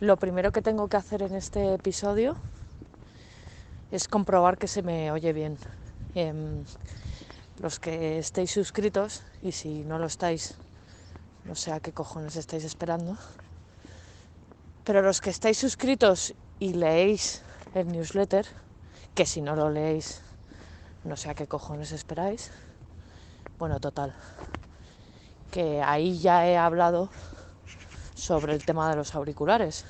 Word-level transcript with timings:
lo 0.00 0.16
primero 0.16 0.52
que 0.52 0.62
tengo 0.62 0.88
que 0.88 0.96
hacer 0.96 1.22
en 1.22 1.34
este 1.34 1.74
episodio 1.74 2.36
es 3.90 4.06
comprobar 4.06 4.56
que 4.56 4.68
se 4.68 4.82
me 4.82 5.10
oye 5.10 5.32
bien. 5.32 5.58
Em, 6.14 6.64
los 7.60 7.80
que 7.80 8.18
estéis 8.18 8.52
suscritos, 8.52 9.22
y 9.42 9.50
si 9.50 9.82
no 9.82 9.98
lo 9.98 10.06
estáis, 10.06 10.54
no 11.44 11.56
sé 11.56 11.72
a 11.72 11.80
qué 11.80 11.92
cojones 11.92 12.36
estáis 12.36 12.62
esperando, 12.62 13.16
pero 14.84 15.02
los 15.02 15.20
que 15.20 15.30
estáis 15.30 15.58
suscritos 15.58 16.34
y 16.60 16.74
leéis 16.74 17.42
el 17.74 17.88
newsletter, 17.88 18.46
que 19.16 19.26
si 19.26 19.42
no 19.42 19.56
lo 19.56 19.68
leéis, 19.68 20.22
no 21.02 21.16
sé 21.16 21.30
a 21.30 21.34
qué 21.34 21.48
cojones 21.48 21.90
esperáis, 21.90 22.52
bueno, 23.58 23.80
total, 23.80 24.14
que 25.50 25.82
ahí 25.82 26.18
ya 26.20 26.46
he 26.46 26.56
hablado 26.56 27.10
sobre 28.18 28.52
el 28.52 28.64
tema 28.64 28.90
de 28.90 28.96
los 28.96 29.14
auriculares 29.14 29.86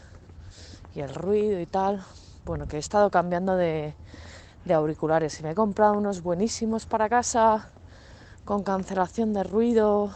y 0.95 1.01
el 1.01 1.15
ruido 1.15 1.59
y 1.61 1.67
tal. 1.67 2.05
Bueno, 2.45 2.69
que 2.69 2.77
he 2.77 2.79
estado 2.79 3.11
cambiando 3.11 3.57
de, 3.57 3.95
de 4.65 4.75
auriculares 4.75 5.41
y 5.41 5.43
me 5.43 5.53
he 5.53 5.55
comprado 5.55 5.95
unos 5.95 6.23
buenísimos 6.23 6.85
para 6.85 7.09
casa 7.09 7.71
con 8.45 8.63
cancelación 8.63 9.33
de 9.33 9.45
ruido 9.45 10.15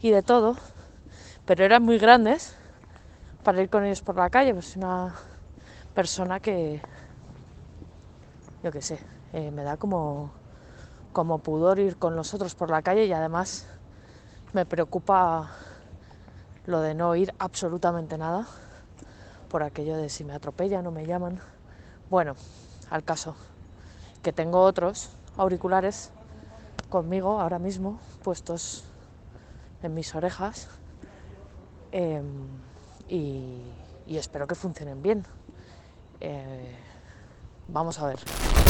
y 0.00 0.10
de 0.10 0.22
todo, 0.22 0.56
pero 1.46 1.64
eran 1.64 1.82
muy 1.82 1.98
grandes 1.98 2.54
para 3.42 3.62
ir 3.62 3.70
con 3.70 3.84
ellos 3.84 4.02
por 4.02 4.16
la 4.16 4.28
calle, 4.28 4.52
pues 4.52 4.76
una 4.76 5.14
persona 5.94 6.40
que, 6.40 6.80
yo 8.62 8.70
qué 8.70 8.82
sé, 8.82 8.98
eh, 9.32 9.50
me 9.50 9.62
da 9.62 9.76
como, 9.78 10.30
como 11.12 11.38
pudor 11.38 11.78
ir 11.78 11.96
con 11.96 12.16
los 12.16 12.34
otros 12.34 12.54
por 12.54 12.70
la 12.70 12.82
calle 12.82 13.06
y 13.06 13.12
además 13.12 13.66
me 14.52 14.66
preocupa 14.66 15.50
lo 16.66 16.80
de 16.80 16.94
no 16.94 17.10
oír 17.10 17.34
absolutamente 17.38 18.18
nada 18.18 18.46
por 19.48 19.62
aquello 19.62 19.96
de 19.96 20.08
si 20.08 20.24
me 20.24 20.34
atropellan 20.34 20.86
o 20.86 20.90
me 20.90 21.06
llaman. 21.06 21.40
Bueno, 22.10 22.36
al 22.90 23.04
caso, 23.04 23.36
que 24.22 24.32
tengo 24.32 24.60
otros 24.62 25.10
auriculares 25.36 26.10
conmigo 26.88 27.40
ahora 27.40 27.58
mismo 27.58 27.98
puestos 28.22 28.84
en 29.82 29.94
mis 29.94 30.14
orejas 30.14 30.68
em, 31.92 32.48
y, 33.08 33.60
espero 34.08 34.46
que 34.46 34.54
funcionen 34.54 35.02
bien. 35.02 35.24
Eh, 36.20 36.74
vamos 37.68 37.98
a 37.98 38.06
ver. 38.06 38.63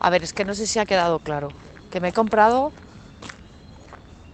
A 0.00 0.10
ver, 0.10 0.22
es 0.22 0.32
que 0.32 0.44
no 0.44 0.54
sé 0.54 0.66
si 0.66 0.78
ha 0.78 0.86
quedado 0.86 1.18
claro. 1.18 1.48
Que 1.90 2.00
me 2.00 2.08
he 2.08 2.12
comprado 2.12 2.72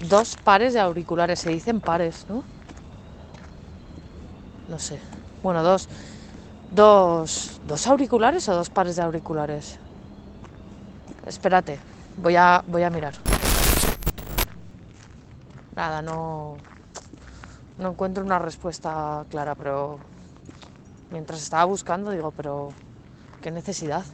dos 0.09 0.37
pares 0.37 0.75
de 0.75 0.81
auriculares. 0.81 1.41
Se 1.41 1.51
dicen 1.51 1.81
pares, 1.81 2.27
¿no? 2.29 2.45
No 4.69 4.79
sé. 4.79 5.01
Bueno, 5.43 5.63
dos. 5.63 5.89
Dos. 6.71 7.61
¿Dos 7.67 7.87
auriculares 7.87 8.49
o 8.49 8.55
dos 8.55 8.71
pares 8.71 8.97
de 8.97 9.03
auriculares? 9.03 9.79
Espérate. 11.27 11.79
Voy 12.17 12.37
a, 12.37 12.63
voy 12.67 12.83
a 12.83 12.91
mirar. 12.91 13.15
Nada, 15.75 16.03
no. 16.03 16.57
No 17.79 17.91
encuentro 17.91 18.25
una 18.25 18.39
respuesta 18.39 19.25
clara, 19.31 19.55
pero. 19.55 19.99
Mientras 21.11 21.43
estaba 21.43 21.65
buscando, 21.65 22.11
digo, 22.11 22.33
pero. 22.33 22.71
¿Qué 23.41 23.51
necesidad? 23.51 24.05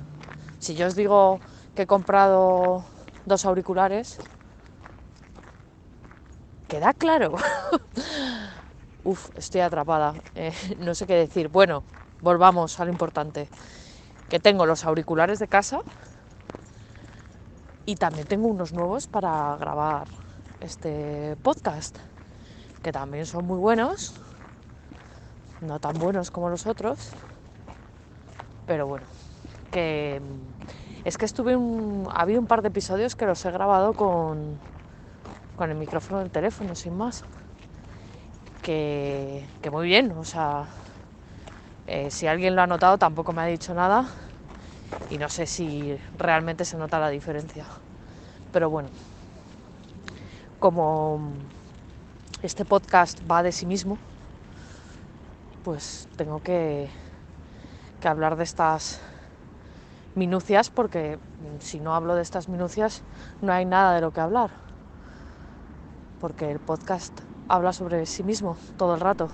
Si 0.61 0.75
yo 0.75 0.87
os 0.87 0.95
digo 0.95 1.41
que 1.75 1.83
he 1.83 1.87
comprado 1.87 2.85
dos 3.25 3.47
auriculares, 3.47 4.19
¿queda 6.69 6.93
claro? 6.93 7.35
Uf, 9.05 9.31
estoy 9.39 9.63
atrapada. 9.63 10.15
Eh, 10.35 10.53
no 10.79 10.95
sé 10.95 11.07
qué 11.07 11.15
decir. 11.15 11.49
Bueno, 11.49 11.83
volvamos 12.21 12.79
a 12.79 12.85
lo 12.85 12.91
importante. 12.91 13.49
Que 14.29 14.39
tengo 14.39 14.67
los 14.67 14.85
auriculares 14.85 15.39
de 15.39 15.49
casa 15.49 15.81
y 17.87 17.97
también 17.97 18.27
tengo 18.27 18.47
unos 18.47 18.75
nuevos 18.75 19.07
para 19.07 19.57
grabar 19.57 20.09
este 20.61 21.37
podcast, 21.43 21.97
que 22.83 22.93
también 22.93 23.25
son 23.25 23.47
muy 23.47 23.59
buenos, 23.59 24.13
no 25.63 25.81
tan 25.81 25.99
buenos 25.99 26.31
como 26.31 26.51
los 26.51 26.67
otros, 26.67 26.99
pero 28.67 28.87
bueno, 28.87 29.07
que 29.71 30.21
es 31.05 31.17
que 31.17 31.25
estuve 31.25 31.57
un, 31.57 32.09
ha 32.11 32.23
habido 32.23 32.41
un 32.41 32.47
par 32.47 32.63
de 32.63 32.69
episodios 32.69 33.17
que 33.17 33.25
los 33.25 33.45
he 33.45 33.51
grabado 33.51 33.95
con, 33.95 34.59
con 35.57 35.71
el 35.71 35.77
micrófono 35.77 36.21
del 36.21 36.31
teléfono, 36.31 36.75
sin 36.75 36.97
más. 36.97 37.25
Que, 38.63 39.45
muy 39.73 39.87
bien, 39.87 40.13
o 40.13 40.25
sea, 40.25 40.67
eh, 41.87 42.11
si 42.11 42.27
alguien 42.27 42.55
lo 42.55 42.63
ha 42.63 42.67
notado 42.67 42.99
tampoco 42.99 43.33
me 43.33 43.43
ha 43.43 43.47
dicho 43.47 43.75
nada 43.75 44.07
y 45.11 45.19
no 45.19 45.29
sé 45.29 45.47
si 45.47 45.99
realmente 46.19 46.65
se 46.65 46.77
nota 46.77 47.01
la 47.01 47.09
diferencia. 47.09 47.65
Pero 48.53 48.69
bueno, 48.69 48.91
como 50.59 51.33
este 52.43 52.65
podcast 52.65 53.21
va 53.29 53.43
de 53.43 53.53
sí 53.53 53.65
mismo, 53.65 53.97
pues 55.65 56.09
tengo 56.17 56.43
que, 56.43 56.89
que 58.01 58.09
hablar 58.09 58.37
de 58.37 58.45
estas 58.45 59.01
minucias 60.15 60.71
porque 60.71 61.19
si 61.59 61.81
no 61.81 61.95
hablo 61.95 62.15
de 62.15 62.23
estas 62.23 62.49
minucias 62.49 63.03
no 63.41 63.53
hay 63.53 63.65
nada 63.65 63.95
de 63.95 64.01
lo 64.01 64.13
que 64.13 64.21
hablar. 64.21 64.51
Porque 66.21 66.51
el 66.51 66.59
podcast 66.59 67.19
habla 67.49 67.73
sobre 67.73 68.05
sí 68.07 68.23
mismo 68.23 68.57
todo 68.77 68.95
el 68.95 69.01
rato. 69.01 69.29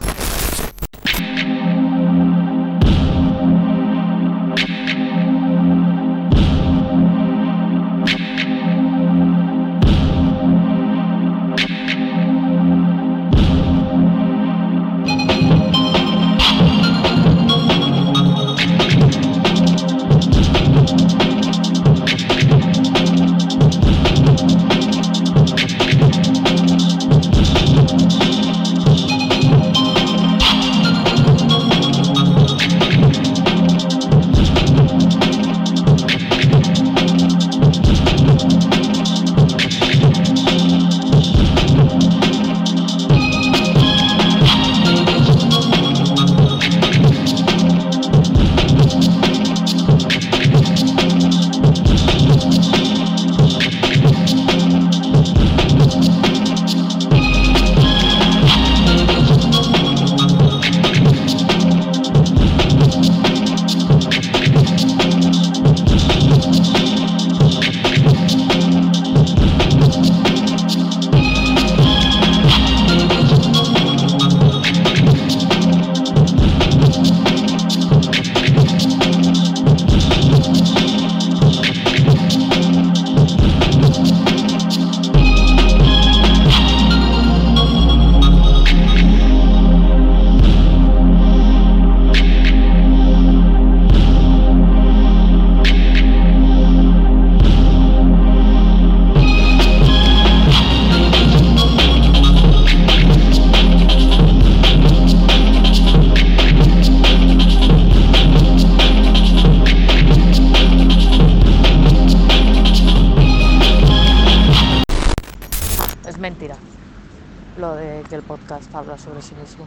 De 117.74 118.04
que 118.04 118.14
el 118.14 118.22
podcast 118.22 118.74
habla 118.74 118.96
sobre 118.98 119.22
sí 119.22 119.34
mismo. 119.34 119.66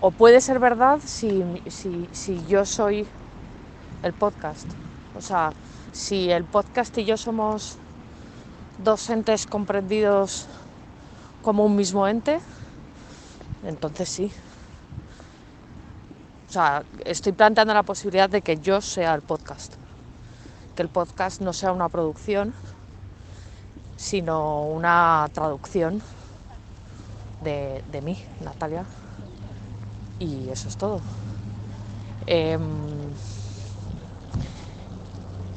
O 0.00 0.10
puede 0.10 0.40
ser 0.40 0.58
verdad 0.58 1.00
si, 1.04 1.42
si, 2.12 2.46
yo 2.46 2.64
soy 2.64 3.08
el 4.02 4.12
podcast. 4.12 4.72
O 5.14 5.20
sea, 5.20 5.52
si 5.92 6.30
el 6.30 6.44
podcast 6.44 6.96
y 6.98 7.04
yo 7.04 7.16
somos 7.16 7.78
dos 8.78 9.10
entes 9.10 9.46
comprendidos 9.46 10.46
como 11.42 11.64
un 11.64 11.74
mismo 11.74 12.06
ente, 12.06 12.40
entonces 13.64 14.08
sí. 14.08 14.32
O 16.48 16.52
sea, 16.52 16.84
estoy 17.04 17.32
planteando 17.32 17.74
la 17.74 17.82
posibilidad 17.82 18.30
de 18.30 18.40
que 18.40 18.56
yo 18.58 18.80
sea 18.80 19.14
el 19.14 19.22
podcast. 19.22 19.74
Que 20.76 20.82
el 20.82 20.88
podcast 20.88 21.40
no 21.40 21.52
sea 21.52 21.72
una 21.72 21.88
producción, 21.88 22.54
sino 23.98 24.62
una 24.62 25.28
traducción 25.34 26.00
de, 27.42 28.00
mí, 28.00 28.24
Natalia. 28.40 28.84
Y 30.20 30.48
eso 30.48 30.68
es 30.68 30.76
todo. 30.76 31.00
Em, 32.26 32.60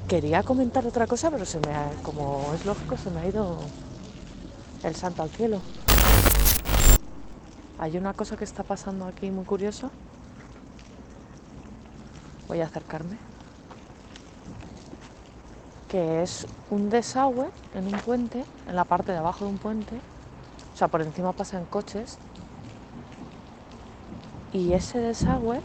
quería 0.07 0.41
comentar 0.41 0.85
otra 0.85 1.05
cosa, 1.05 1.29
pero 1.29 1.45
se 1.45 1.59
me 1.59 1.73
como 2.01 2.51
es 2.55 2.65
lógico, 2.65 2.97
se 2.97 3.11
me 3.11 3.21
ha 3.21 3.27
ido 3.27 3.59
el 4.83 4.95
santo 4.95 5.21
al 5.21 5.29
cielo. 5.29 5.61
Hay 7.77 7.95
una 7.97 8.13
cosa 8.13 8.37
que 8.37 8.43
está 8.43 8.63
pasando 8.63 9.05
aquí 9.05 9.29
muy 9.29 9.45
curioso. 9.45 9.91
Voy 12.47 12.59
a 12.61 12.65
acercarme 12.65 13.30
que 15.91 16.23
es 16.23 16.47
un 16.69 16.89
desagüe 16.89 17.49
en 17.75 17.85
un 17.85 17.99
puente, 17.99 18.45
en 18.65 18.75
la 18.77 18.85
parte 18.85 19.11
de 19.11 19.17
abajo 19.17 19.43
de 19.43 19.51
un 19.51 19.57
puente, 19.57 19.99
o 20.73 20.77
sea, 20.77 20.87
por 20.87 21.01
encima 21.01 21.33
pasan 21.33 21.65
coches, 21.65 22.17
y 24.53 24.71
ese 24.71 24.99
desagüe 24.99 25.59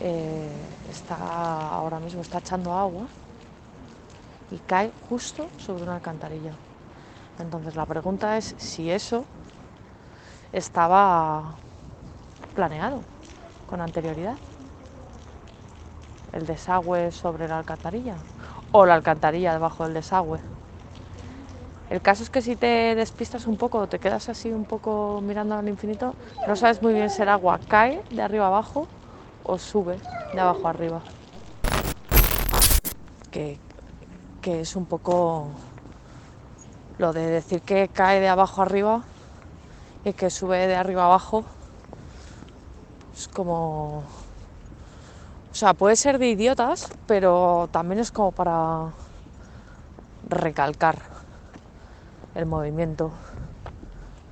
eh, 0.00 0.50
está 0.90 1.68
ahora 1.68 2.00
mismo 2.00 2.22
está 2.22 2.38
echando 2.38 2.72
agua 2.72 3.06
y 4.50 4.56
cae 4.58 4.92
justo 5.08 5.46
sobre 5.58 5.84
una 5.84 5.94
alcantarilla. 5.94 6.54
Entonces 7.38 7.76
la 7.76 7.86
pregunta 7.86 8.36
es 8.36 8.56
si 8.58 8.90
eso 8.90 9.24
estaba 10.52 11.54
planeado 12.56 13.02
con 13.68 13.80
anterioridad. 13.80 14.36
El 16.32 16.46
desagüe 16.46 17.10
sobre 17.12 17.48
la 17.48 17.58
alcantarilla 17.58 18.16
o 18.72 18.86
la 18.86 18.94
alcantarilla 18.94 19.52
debajo 19.52 19.84
del 19.84 19.94
desagüe. 19.94 20.40
El 21.90 22.00
caso 22.00 22.22
es 22.22 22.30
que 22.30 22.40
si 22.40 22.54
te 22.54 22.94
despistas 22.94 23.48
un 23.48 23.56
poco, 23.56 23.88
te 23.88 23.98
quedas 23.98 24.28
así 24.28 24.52
un 24.52 24.64
poco 24.64 25.20
mirando 25.20 25.56
al 25.56 25.68
infinito, 25.68 26.14
no 26.46 26.54
sabes 26.54 26.80
muy 26.82 26.94
bien 26.94 27.10
si 27.10 27.22
el 27.22 27.28
agua 27.28 27.58
cae 27.66 28.00
de 28.10 28.22
arriba 28.22 28.46
abajo 28.46 28.86
o 29.42 29.58
sube 29.58 29.98
de 30.32 30.40
abajo 30.40 30.68
arriba. 30.68 31.02
Que, 33.32 33.58
que 34.40 34.60
es 34.60 34.76
un 34.76 34.86
poco 34.86 35.48
lo 36.98 37.12
de 37.12 37.26
decir 37.26 37.62
que 37.62 37.88
cae 37.88 38.20
de 38.20 38.28
abajo 38.28 38.62
arriba 38.62 39.02
y 40.04 40.12
que 40.12 40.30
sube 40.30 40.68
de 40.68 40.76
arriba 40.76 41.06
abajo. 41.06 41.44
Es 43.16 43.26
como 43.26 44.04
sea, 45.60 45.74
puede 45.74 45.94
ser 45.94 46.18
de 46.18 46.26
idiotas, 46.26 46.90
pero 47.06 47.68
también 47.70 48.00
es 48.00 48.10
como 48.10 48.32
para 48.32 48.92
recalcar 50.26 50.96
el 52.34 52.46
movimiento. 52.46 53.10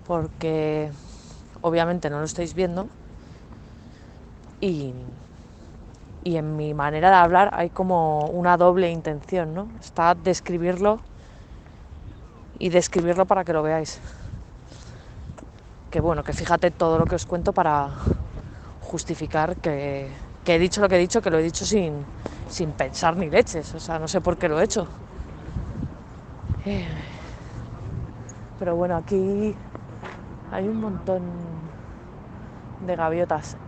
Porque 0.06 0.90
obviamente 1.61 2.08
no 2.08 2.20
lo 2.20 2.25
estáis 2.25 2.54
viendo. 2.54 2.88
Y, 4.62 4.94
y 6.25 6.38
en 6.38 6.56
mi 6.56 6.73
manera 6.73 7.11
de 7.11 7.16
hablar 7.16 7.50
hay 7.52 7.68
como 7.68 8.20
una 8.28 8.56
doble 8.56 8.90
intención, 8.90 9.52
¿no? 9.52 9.68
Está 9.80 10.14
describirlo 10.14 10.99
y 12.58 12.70
describirlo 12.70 13.26
para 13.26 13.44
que 13.44 13.52
lo 13.52 13.62
veáis. 13.62 14.00
Que 15.90 16.00
bueno, 16.00 16.25
que 16.25 16.32
fíjate 16.32 16.70
todo 16.70 16.99
lo 16.99 17.04
que 17.04 17.16
os 17.16 17.26
cuento 17.26 17.52
para 17.52 17.90
justificar 18.80 19.56
que 19.56 20.11
que 20.48 20.54
he 20.54 20.58
dicho 20.58 20.80
lo 20.80 20.88
que 20.88 20.96
he 20.96 20.98
dicho, 20.98 21.20
que 21.20 21.28
lo 21.28 21.36
he 21.36 21.42
dicho 21.42 21.66
sin, 21.66 22.06
pensar 22.72 23.18
ni 23.18 23.28
leches, 23.28 23.74
o 23.74 23.80
sea, 23.80 23.98
no 23.98 24.08
sé 24.08 24.22
por 24.22 24.38
qué 24.38 24.48
lo 24.48 24.58
he 24.58 24.64
hecho. 24.64 24.88
Pero 28.58 28.74
bueno, 28.74 28.96
aquí 28.96 29.54
hay 30.50 30.66
un 30.66 30.80
montón 30.80 31.20
de 32.86 32.96
gaviotas. 32.96 33.58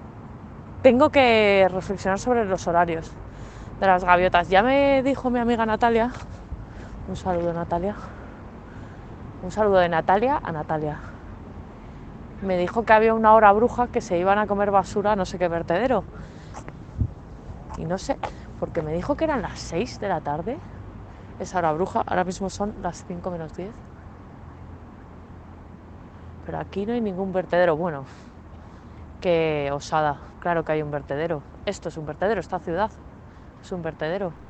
Tengo 0.80 1.10
que 1.10 1.68
reflexionar 1.70 2.18
sobre 2.18 2.46
los 2.46 2.66
horarios 2.66 3.10
de 3.78 3.86
las 3.86 4.02
gaviotas. 4.02 4.48
Ya 4.48 4.62
me 4.62 5.02
dijo 5.02 5.28
mi 5.28 5.38
amiga 5.38 5.66
Natalia, 5.66 6.10
un 7.10 7.16
saludo 7.16 7.52
Natalia, 7.52 7.94
un 9.42 9.50
saludo 9.50 9.80
de 9.80 9.90
Natalia 9.90 10.40
a 10.42 10.50
Natalia. 10.50 10.96
Me 12.40 12.56
dijo 12.56 12.86
que 12.86 12.94
había 12.94 13.12
una 13.12 13.34
hora 13.34 13.52
bruja 13.52 13.88
que 13.88 14.00
se 14.00 14.16
iban 14.16 14.38
a 14.38 14.46
comer 14.46 14.70
basura 14.70 15.14
no 15.14 15.26
sé 15.26 15.38
qué 15.38 15.46
vertedero 15.46 16.04
Y 17.80 17.84
no 17.86 17.96
sé, 17.96 18.18
porque 18.58 18.82
me 18.82 18.92
dijo 18.92 19.16
que 19.16 19.24
eran 19.24 19.40
las 19.40 19.58
6 19.58 19.98
de 20.00 20.08
la 20.08 20.20
tarde. 20.20 20.58
Es 21.38 21.54
hora 21.54 21.72
bruja, 21.72 22.02
ahora 22.06 22.24
mismo 22.24 22.50
son 22.50 22.74
las 22.82 23.04
5 23.06 23.30
menos 23.30 23.56
10. 23.56 23.70
Pero 26.44 26.58
aquí 26.58 26.84
no 26.84 26.92
hay 26.92 27.00
ningún 27.00 27.32
vertedero. 27.32 27.76
Bueno, 27.76 28.04
qué 29.22 29.70
osada. 29.72 30.20
Claro 30.40 30.62
que 30.62 30.72
hay 30.72 30.82
un 30.82 30.90
vertedero. 30.90 31.42
Esto 31.64 31.88
es 31.88 31.96
un 31.96 32.04
vertedero, 32.04 32.40
esta 32.40 32.58
ciudad 32.58 32.90
es 33.62 33.72
un 33.72 33.82
vertedero. 33.82 34.49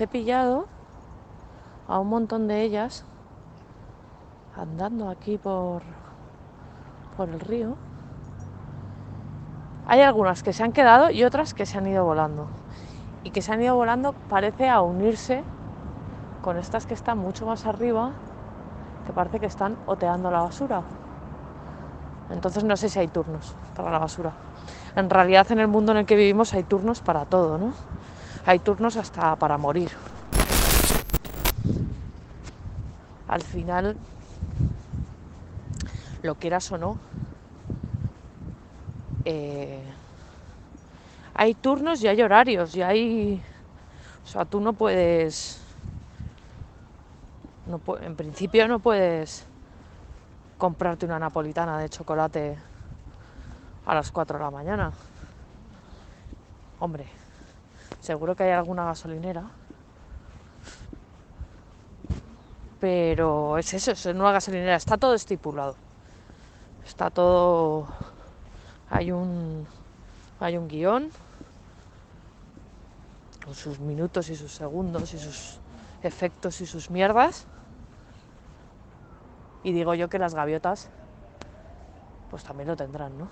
He 0.00 0.06
pillado 0.06 0.77
un 2.00 2.08
montón 2.08 2.48
de 2.48 2.62
ellas 2.62 3.04
andando 4.56 5.08
aquí 5.08 5.38
por, 5.38 5.82
por 7.16 7.28
el 7.28 7.40
río. 7.40 7.76
Hay 9.86 10.02
algunas 10.02 10.42
que 10.42 10.52
se 10.52 10.62
han 10.62 10.72
quedado 10.72 11.10
y 11.10 11.24
otras 11.24 11.54
que 11.54 11.64
se 11.64 11.78
han 11.78 11.86
ido 11.86 12.04
volando. 12.04 12.46
Y 13.24 13.30
que 13.30 13.42
se 13.42 13.52
han 13.52 13.62
ido 13.62 13.74
volando 13.74 14.12
parece 14.28 14.68
a 14.68 14.80
unirse 14.80 15.42
con 16.42 16.56
estas 16.56 16.86
que 16.86 16.94
están 16.94 17.18
mucho 17.18 17.46
más 17.46 17.66
arriba, 17.66 18.12
que 19.06 19.12
parece 19.12 19.40
que 19.40 19.46
están 19.46 19.76
oteando 19.86 20.30
la 20.30 20.40
basura. 20.40 20.82
Entonces 22.30 22.64
no 22.64 22.76
sé 22.76 22.88
si 22.88 22.98
hay 22.98 23.08
turnos 23.08 23.54
para 23.74 23.90
la 23.90 23.98
basura. 23.98 24.32
En 24.94 25.08
realidad 25.08 25.50
en 25.50 25.60
el 25.60 25.68
mundo 25.68 25.92
en 25.92 25.98
el 25.98 26.06
que 26.06 26.16
vivimos 26.16 26.52
hay 26.52 26.64
turnos 26.64 27.00
para 27.00 27.24
todo, 27.24 27.58
¿no? 27.58 27.72
Hay 28.44 28.58
turnos 28.58 28.96
hasta 28.96 29.36
para 29.36 29.56
morir. 29.58 29.90
Al 33.28 33.42
final, 33.42 33.96
lo 36.22 36.34
quieras 36.34 36.72
o 36.72 36.78
no, 36.78 36.98
eh, 39.24 39.82
hay 41.34 41.54
turnos 41.54 42.02
y 42.02 42.08
hay 42.08 42.20
horarios 42.22 42.74
y 42.74 42.82
hay... 42.82 43.42
O 44.24 44.26
sea, 44.26 44.44
tú 44.44 44.60
no 44.60 44.72
puedes... 44.72 45.62
No, 47.66 47.80
en 48.00 48.16
principio 48.16 48.66
no 48.66 48.78
puedes 48.78 49.46
comprarte 50.56 51.06
una 51.06 51.18
napolitana 51.18 51.78
de 51.78 51.88
chocolate 51.90 52.58
a 53.84 53.94
las 53.94 54.10
4 54.10 54.38
de 54.38 54.44
la 54.44 54.50
mañana. 54.50 54.92
Hombre, 56.80 57.06
Seguro 58.00 58.34
que 58.34 58.44
hay 58.44 58.52
alguna 58.52 58.84
gasolinera. 58.84 59.44
Pero 62.80 63.58
es 63.58 63.74
eso, 63.74 63.92
es 63.92 64.06
una 64.06 64.32
gasolinera. 64.32 64.76
Está 64.76 64.96
todo 64.96 65.14
estipulado. 65.14 65.76
Está 66.86 67.10
todo. 67.10 67.88
Hay 68.90 69.10
un. 69.10 69.66
Hay 70.40 70.56
un 70.56 70.68
guion. 70.68 71.10
Con 73.44 73.54
sus 73.54 73.80
minutos 73.80 74.28
y 74.30 74.36
sus 74.36 74.52
segundos 74.52 75.12
y 75.14 75.18
sus 75.18 75.58
efectos 76.02 76.60
y 76.60 76.66
sus 76.66 76.90
mierdas. 76.90 77.46
Y 79.64 79.72
digo 79.72 79.94
yo 79.94 80.08
que 80.08 80.18
las 80.18 80.34
gaviotas. 80.34 80.90
Pues 82.30 82.44
también 82.44 82.68
lo 82.68 82.76
tendrán, 82.76 83.18
¿no? 83.18 83.28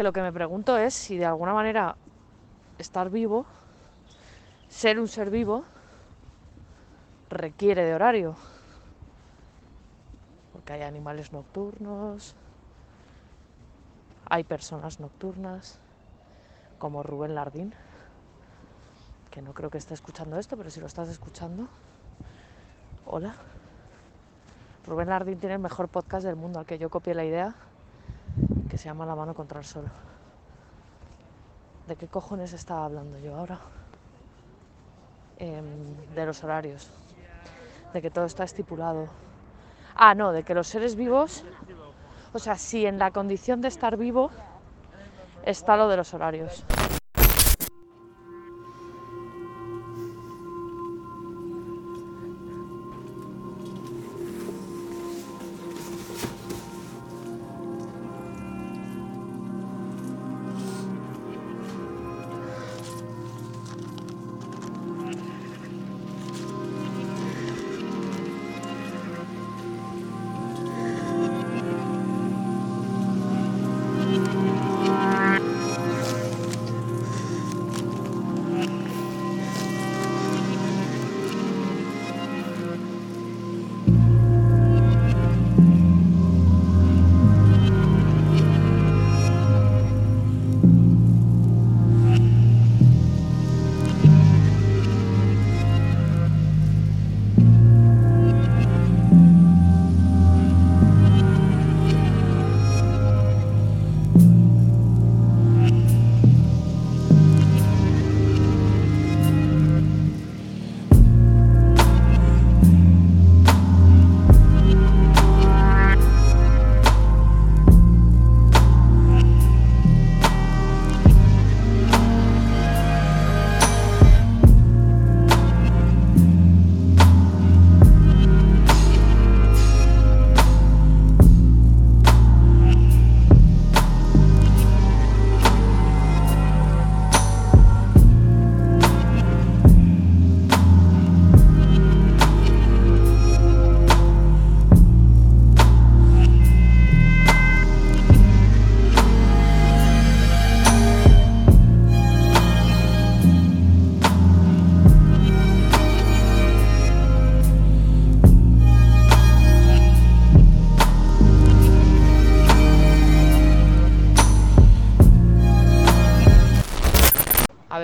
Que 0.00 0.04
lo 0.04 0.14
que 0.14 0.22
me 0.22 0.32
pregunto 0.32 0.78
es 0.78 0.94
si 0.94 1.18
de 1.18 1.26
alguna 1.26 1.52
manera 1.52 1.94
estar 2.78 3.10
vivo, 3.10 3.44
ser 4.66 4.98
un 4.98 5.06
ser 5.06 5.28
vivo, 5.28 5.62
requiere 7.28 7.84
de 7.84 7.92
horario. 7.92 8.34
Porque 10.54 10.72
hay 10.72 10.80
animales 10.84 11.34
nocturnos, 11.34 12.34
hay 14.24 14.42
personas 14.42 15.00
nocturnas, 15.00 15.78
como 16.78 17.02
Rubén 17.02 17.34
Lardín, 17.34 17.74
que 19.30 19.42
no 19.42 19.52
creo 19.52 19.68
que 19.68 19.76
esté 19.76 19.92
escuchando 19.92 20.38
esto, 20.38 20.56
pero 20.56 20.70
si 20.70 20.80
lo 20.80 20.86
estás 20.86 21.10
escuchando, 21.10 21.68
hola. 23.04 23.34
Rubén 24.86 25.10
Lardín 25.10 25.38
tiene 25.38 25.56
el 25.56 25.60
mejor 25.60 25.88
podcast 25.88 26.24
del 26.24 26.36
mundo, 26.36 26.58
al 26.58 26.64
que 26.64 26.78
yo 26.78 26.88
copié 26.88 27.12
la 27.12 27.26
idea, 27.26 27.54
que 28.70 28.78
se 28.78 28.84
llama 28.84 29.04
La 29.04 29.16
mano 29.16 29.34
contra 29.34 29.58
el 29.58 29.66
sol. 29.66 29.84
¿De 31.86 31.96
qué 31.96 32.06
cojones 32.06 32.52
estaba 32.52 32.84
hablando 32.84 33.18
yo 33.18 33.36
ahora? 33.36 33.58
Em, 35.38 36.14
de 36.14 36.26
los 36.26 36.44
horarios, 36.44 36.88
de 37.92 38.00
que 38.00 38.10
todo 38.10 38.26
está 38.26 38.44
estipulado. 38.44 39.08
Ah, 39.96 40.14
no, 40.14 40.32
de 40.32 40.44
que 40.44 40.54
los 40.54 40.68
seres 40.68 40.94
vivos, 40.94 41.44
o 42.32 42.38
sea, 42.38 42.56
si 42.56 42.86
en 42.86 42.98
la 42.98 43.10
condición 43.10 43.60
de 43.60 43.68
estar 43.68 43.96
vivo 43.96 44.30
está 45.44 45.76
lo 45.76 45.88
de 45.88 45.96
los 45.96 46.14
horarios. 46.14 46.64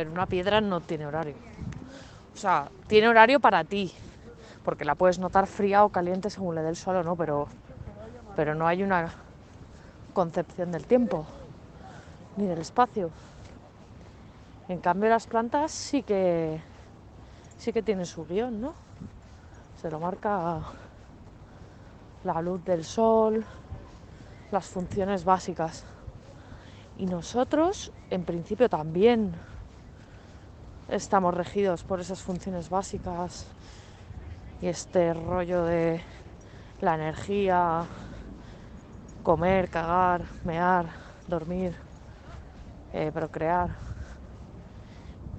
Una 0.05 0.27
piedra 0.27 0.61
no 0.61 0.81
tiene 0.81 1.07
horario. 1.07 1.35
O 2.35 2.37
sea, 2.37 2.71
tiene 2.87 3.09
horario 3.09 3.41
para 3.41 3.65
ti, 3.65 3.93
porque 4.63 4.85
la 4.85 4.95
puedes 4.95 5.19
notar 5.19 5.47
fría 5.47 5.85
o 5.85 5.89
caliente 5.89 6.29
según 6.29 6.55
le 6.55 6.63
dé 6.63 6.69
el 6.69 6.77
sol 6.77 6.97
o 6.97 7.03
no, 7.03 7.17
pero, 7.17 7.49
pero 8.37 8.55
no 8.55 8.67
hay 8.67 8.83
una 8.83 9.11
concepción 10.13 10.71
del 10.73 10.85
tiempo 10.87 11.27
ni 12.37 12.47
del 12.47 12.59
espacio. 12.59 13.11
En 14.69 14.81
cambio, 14.81 15.09
las 15.09 15.27
plantas 15.27 15.73
sí 15.73 16.03
que 16.03 16.61
sí 17.57 17.73
que 17.73 17.83
tienen 17.83 18.07
su 18.07 18.27
guion, 18.27 18.61
¿no? 18.61 18.75
Se 19.81 19.91
lo 19.91 20.01
marca 20.01 20.61
la 22.25 22.43
luz 22.43 22.65
del 22.65 22.85
sol, 22.85 23.45
las 24.51 24.67
funciones 24.67 25.25
básicas. 25.25 25.85
Y 26.99 27.07
nosotros, 27.07 27.93
en 28.11 28.25
principio, 28.25 28.69
también 28.69 29.35
estamos 30.89 31.35
regidos 31.35 31.83
por 31.83 32.01
esas 32.01 32.23
funciones 32.23 32.69
básicas 32.71 33.47
y 34.61 34.69
este 34.69 35.13
rollo 35.15 35.65
de 35.65 36.01
la 36.81 36.95
energía, 36.95 37.85
comer, 39.23 39.69
cagar, 39.69 40.23
mear, 40.45 40.87
dormir, 41.27 41.75
eh, 42.93 43.11
procrear. 43.13 43.71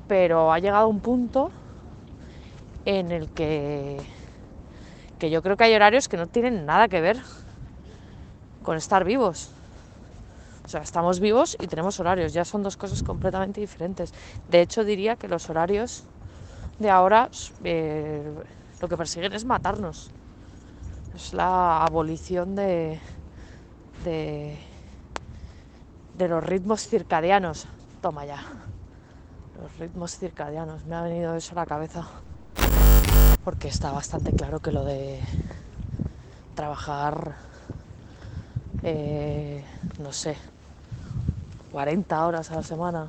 Pero 0.08 0.52
ha 0.52 0.60
llegado 0.60 0.88
un 0.88 1.00
punto 1.00 1.52
en 2.86 3.12
el 3.12 3.30
que, 3.30 3.98
que 5.20 5.30
yo 5.30 5.42
creo 5.42 5.58
que 5.58 5.66
hay 5.66 5.76
horarios 5.76 6.08
que 6.08 6.18
no 6.18 6.28
tienen 6.28 6.66
nada 6.66 6.88
que 6.88 7.02
ver 7.02 7.18
con 8.64 8.78
estar 8.78 9.04
vivos. 9.04 9.57
O 10.68 10.70
sea, 10.70 10.82
estamos 10.82 11.22
vivos 11.22 11.56
y 11.62 11.68
tenemos 11.68 11.98
horarios, 12.02 12.34
ya 12.34 12.44
son 12.44 12.62
dos 12.62 12.76
cosas 12.76 13.02
completamente 13.02 13.62
diferentes. 13.62 14.14
De 14.50 14.60
hecho, 14.60 14.84
diría 14.84 15.16
que 15.16 15.30
los 15.30 15.50
horarios 15.50 16.04
de 16.78 16.90
ahora 16.90 17.30
eh, 17.64 18.22
lo 18.82 18.90
que 18.90 18.98
persiguen 18.98 19.32
es 19.32 19.46
matarnos. 19.46 20.12
Es 21.16 21.34
la 21.34 21.86
abolición 21.86 22.54
de, 22.56 23.00
de, 24.04 24.58
de 26.18 26.28
los 26.28 26.44
ritmos 26.44 26.86
circadianos. 26.86 27.66
Toma 28.02 28.26
ya. 28.26 28.44
Los 29.62 29.74
ritmos 29.80 30.18
circadianos. 30.18 30.84
Me 30.84 30.98
ha 30.98 31.02
venido 31.04 31.34
eso 31.38 31.54
a 31.54 31.56
la 31.56 31.66
cabeza. 31.66 32.06
Porque 33.46 33.70
está 33.70 33.94
bastante 33.94 34.34
claro 34.34 34.60
que 34.60 34.74
lo 34.74 34.84
de 34.84 35.22
trabajar, 36.56 37.36
eh, 38.84 39.64
no 40.00 40.12
sé, 40.12 40.36
40 41.78 42.26
horas 42.26 42.50
a 42.50 42.56
la 42.56 42.64
semana, 42.64 43.08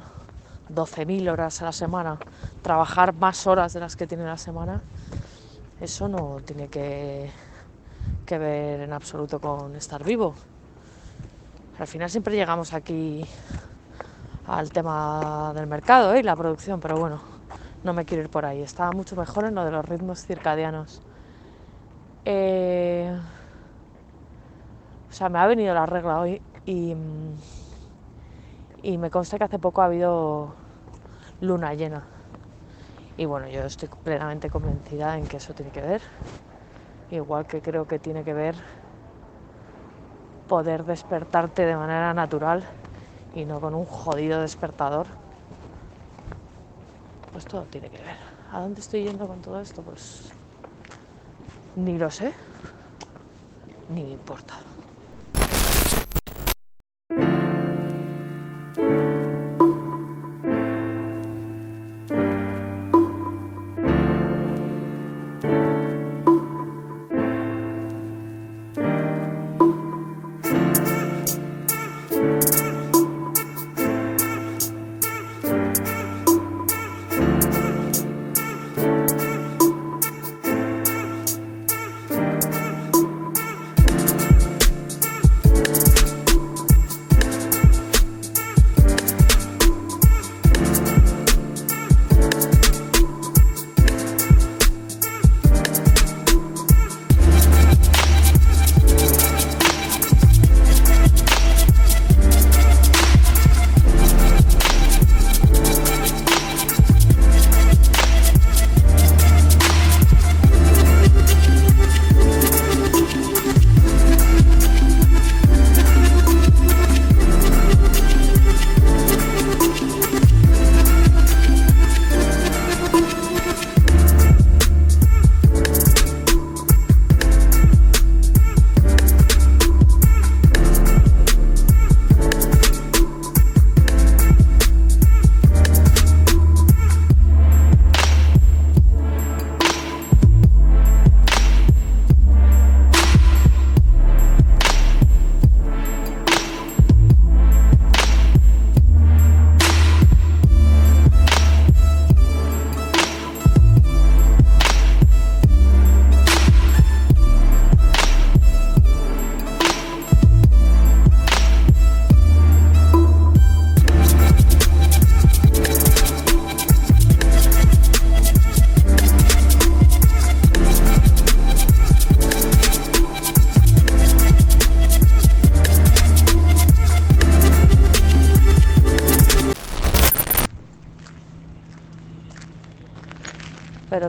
12.000 0.69 1.33
horas 1.33 1.63
a 1.63 1.65
la 1.65 1.73
semana, 1.73 2.19
trabajar 2.61 3.15
más 3.15 3.47
horas 3.47 3.73
de 3.73 3.81
las 3.81 3.97
que 3.97 4.07
tiene 4.07 4.25
la 4.25 4.37
semana, 4.37 4.83
eso 5.81 6.07
no 6.07 6.37
tiene 6.45 6.69
que, 6.69 7.31
ver 8.29 8.81
en 8.83 8.93
absoluto 8.93 9.41
con 9.41 9.75
estar 9.75 10.05
vivo. 10.05 10.35
Al 11.79 11.87
final 11.87 12.11
siempre 12.11 12.37
llegamos 12.37 12.75
aquí 12.75 13.25
al 14.47 14.71
tema 14.71 15.55
del 15.55 15.67
mercado 15.67 16.13
¿eh? 16.13 16.21
y 16.21 16.23
la 16.23 16.37
producción, 16.37 16.79
pero 16.79 16.99
bueno, 16.99 17.23
no 17.85 17.95
me 17.95 18.05
quiero 18.05 18.25
ir 18.25 18.29
por 18.29 18.45
ahí. 18.45 18.61
Estaba 18.61 18.93
mucho 18.93 19.17
mejor 19.17 19.47
en 19.47 19.55
lo 19.55 19.65
de 19.65 19.71
los 19.71 19.83
ritmos 19.83 20.27
circadianos. 20.27 21.01
Eh, 22.27 23.19
o 25.09 25.13
sea, 25.15 25.31
me 25.31 25.39
ha 25.39 25.47
venido 25.47 25.73
la 25.73 25.87
regla 25.87 26.21
hoy 26.21 26.43
Y, 26.67 26.95
y 28.83 28.99
me 28.99 29.11
consta 29.11 29.39
que 29.39 29.45
hace 29.45 29.59
poco 29.59 29.83
ha 29.83 29.87
habido 29.87 30.55
luna 31.41 31.75
llena. 31.75 32.07
Y 33.17 33.25
bueno, 33.25 33.49
yo 33.49 33.63
estoy 33.65 33.89
plenamente 34.03 34.49
convencida 34.49 35.17
en 35.19 35.27
que 35.27 35.39
eso 35.39 35.53
tiene 35.55 35.73
que 35.73 35.81
ver. 35.81 36.03
Igual 37.11 37.47
que 37.47 37.61
creo 37.63 37.87
que 37.87 37.99
tiene 37.99 38.23
que 38.25 38.33
ver 38.35 38.57
poder 40.47 40.85
despertarte 40.85 41.67
de 41.67 41.77
manera 41.77 42.15
natural 42.15 42.67
y 43.35 43.45
no 43.45 43.61
con 43.61 43.75
un 43.75 43.85
jodido 43.85 44.41
despertador. 44.41 45.07
Pues 47.33 47.47
todo 47.47 47.67
tiene 47.67 47.91
que 47.91 47.99
ver. 47.99 48.17
¿A 48.51 48.61
dónde 48.61 48.81
estoy 48.81 49.05
yendo 49.05 49.27
con 49.27 49.43
todo 49.43 49.61
esto? 49.61 49.83
Pues 49.83 50.33
ni 51.77 51.99
lo 51.99 52.11
sé, 52.11 52.33
ni 53.89 54.05
me 54.05 54.11
importa. 54.11 54.55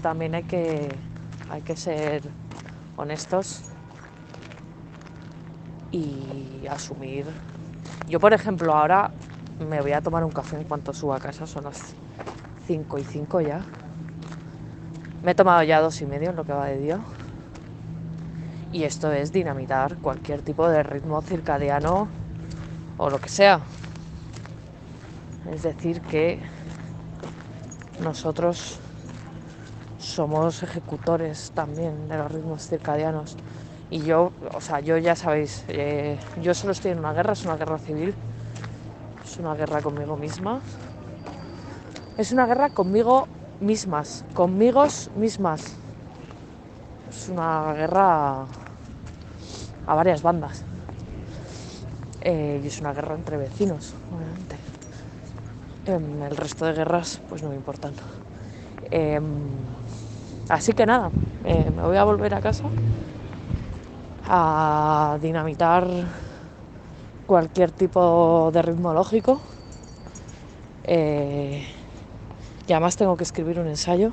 También 0.09 0.33
hay 0.33 0.41
que, 0.41 0.89
hay 1.51 1.61
que 1.61 1.75
ser 1.75 2.23
honestos 2.97 3.61
y 5.91 6.65
asumir. 6.67 7.27
Yo, 8.07 8.19
por 8.19 8.33
ejemplo, 8.33 8.73
ahora 8.73 9.11
me 9.59 9.79
voy 9.81 9.91
a 9.91 10.01
tomar 10.01 10.23
un 10.23 10.31
café 10.31 10.55
en 10.55 10.63
cuanto 10.63 10.95
suba 10.95 11.17
a 11.17 11.19
casa, 11.19 11.45
son 11.45 11.65
las 11.65 11.93
5 12.65 12.97
y 12.97 13.03
5 13.03 13.41
ya. 13.41 13.61
Me 15.21 15.33
he 15.33 15.35
tomado 15.35 15.61
ya 15.61 15.79
dos 15.79 16.01
y 16.01 16.07
medio 16.07 16.31
en 16.31 16.37
lo 16.37 16.43
que 16.43 16.53
va 16.53 16.65
de 16.65 16.79
día. 16.79 16.99
Y 18.73 18.85
esto 18.85 19.11
es 19.11 19.31
dinamitar 19.31 19.97
cualquier 19.97 20.41
tipo 20.41 20.67
de 20.67 20.81
ritmo 20.81 21.21
circadiano 21.21 22.07
o 22.97 23.11
lo 23.11 23.21
que 23.21 23.29
sea. 23.29 23.59
Es 25.53 25.61
decir, 25.61 26.01
que 26.01 26.39
nosotros 28.01 28.79
somos 30.09 30.63
ejecutores 30.63 31.51
también 31.53 32.07
de 32.09 32.17
los 32.17 32.31
ritmos 32.31 32.67
circadianos. 32.67 33.37
Y 33.91 34.01
yo, 34.01 34.31
o 34.53 34.61
sea, 34.61 34.79
yo 34.79 34.97
ya 34.97 35.15
sabéis, 35.15 35.63
eh, 35.67 36.17
yo 36.41 36.53
solo 36.53 36.73
estoy 36.73 36.91
en 36.91 36.99
una 36.99 37.13
guerra, 37.13 37.33
es 37.33 37.43
una 37.45 37.55
guerra 37.55 37.77
civil, 37.77 38.13
es 39.23 39.37
una 39.37 39.55
guerra 39.55 39.81
conmigo 39.81 40.17
misma, 40.17 40.61
es 42.17 42.31
una 42.31 42.45
guerra 42.45 42.69
conmigo 42.69 43.27
mismas, 43.59 44.25
conmigo 44.33 44.85
mismas. 45.15 45.75
Es 47.09 47.29
una 47.29 47.73
guerra 47.73 48.45
a 49.87 49.95
varias 49.95 50.21
bandas. 50.21 50.63
Eh, 52.21 52.61
y 52.63 52.67
es 52.67 52.79
una 52.81 52.93
guerra 52.93 53.15
entre 53.15 53.37
vecinos, 53.37 53.93
obviamente. 54.11 54.57
Em, 55.85 56.21
el 56.21 56.37
resto 56.37 56.65
de 56.65 56.73
guerras, 56.73 57.21
pues 57.29 57.41
no 57.41 57.49
me 57.49 57.55
importan. 57.55 57.93
Así 60.49 60.73
que 60.73 60.85
nada, 60.87 61.11
eh, 61.45 61.71
me 61.75 61.83
voy 61.83 61.95
a 61.95 62.03
volver 62.03 62.33
a 62.33 62.41
casa 62.41 62.63
a 64.27 65.17
dinamitar 65.21 65.87
cualquier 67.27 67.69
tipo 67.69 68.49
de 68.51 68.61
ritmo 68.63 68.91
lógico. 68.91 69.39
Eh, 70.83 71.67
y 72.67 72.73
además 72.73 72.97
tengo 72.97 73.15
que 73.15 73.23
escribir 73.23 73.59
un 73.59 73.67
ensayo 73.67 74.11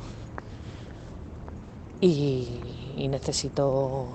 y, 2.00 2.60
necesito 3.08 4.08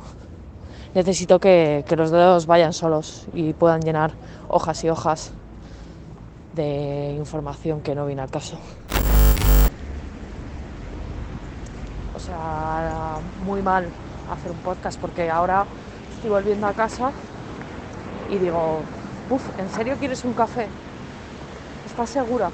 necesito 0.94 1.40
que, 1.40 1.86
que, 1.88 1.96
los 1.96 2.12
dedos 2.12 2.46
vayan 2.46 2.74
solos 2.74 3.26
y 3.34 3.54
puedan 3.54 3.82
llenar 3.82 4.12
hojas 4.50 4.84
y 4.84 4.90
hojas 4.90 5.32
de 6.54 7.16
información 7.18 7.82
que 7.82 7.96
no 7.96 8.06
viene 8.06 8.22
al 8.22 8.30
caso. 8.30 8.58
Muy 13.46 13.62
mal 13.62 13.88
hacer 14.32 14.52
un 14.52 14.58
podcast 14.58 15.00
porque 15.00 15.30
ahora 15.30 15.66
estoy 16.16 16.30
volviendo 16.30 16.68
a 16.68 16.74
casa 16.74 17.12
y 18.30 18.38
digo, 18.38 18.80
uff, 19.30 19.60
¿en 19.60 19.70
serio 19.70 19.96
quieres 19.98 20.24
un 20.24 20.34
café? 20.34 20.68
¿Estás 21.86 22.10
segura? 22.10 22.50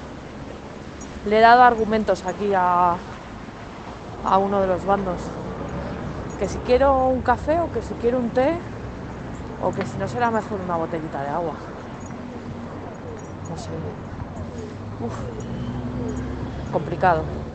Le 1.25 1.37
he 1.37 1.41
dado 1.41 1.63
argumentos 1.63 2.25
aquí 2.25 2.53
a, 2.55 2.95
a 4.25 4.37
uno 4.37 4.61
de 4.61 4.67
los 4.67 4.85
bandos. 4.85 5.19
Que 6.39 6.47
si 6.47 6.57
quiero 6.59 7.07
un 7.07 7.21
café 7.21 7.59
o 7.59 7.71
que 7.71 7.81
si 7.81 7.93
quiero 7.95 8.19
un 8.19 8.29
té 8.29 8.55
o 9.63 9.71
que 9.71 9.85
si 9.85 9.97
no 9.97 10.07
será 10.07 10.31
mejor 10.31 10.59
una 10.61 10.77
botellita 10.77 11.21
de 11.21 11.29
agua. 11.29 11.53
No 13.49 13.57
sé. 13.57 13.69
Uf, 15.03 15.15
complicado. 16.71 17.46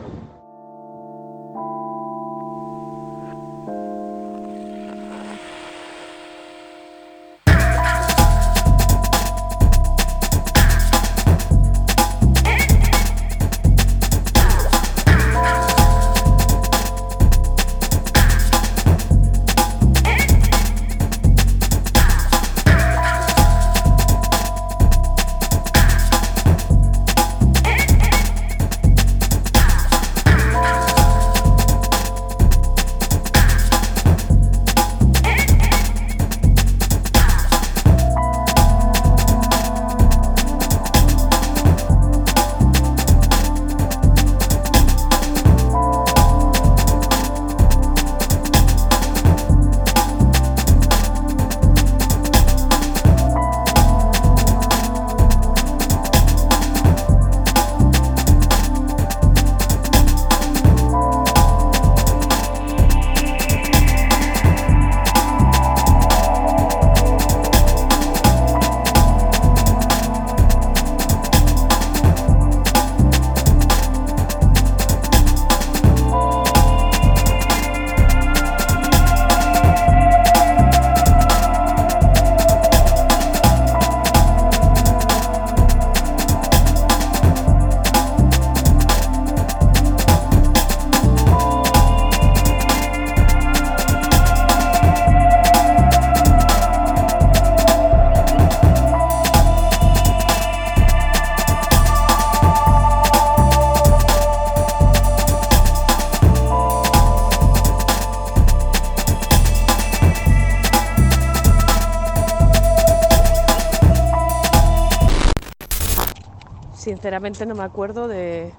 Sinceramente 117.03 117.45
no 117.45 117.53
me 117.53 117.63
acuerdo 117.63 118.07
de, 118.07 118.53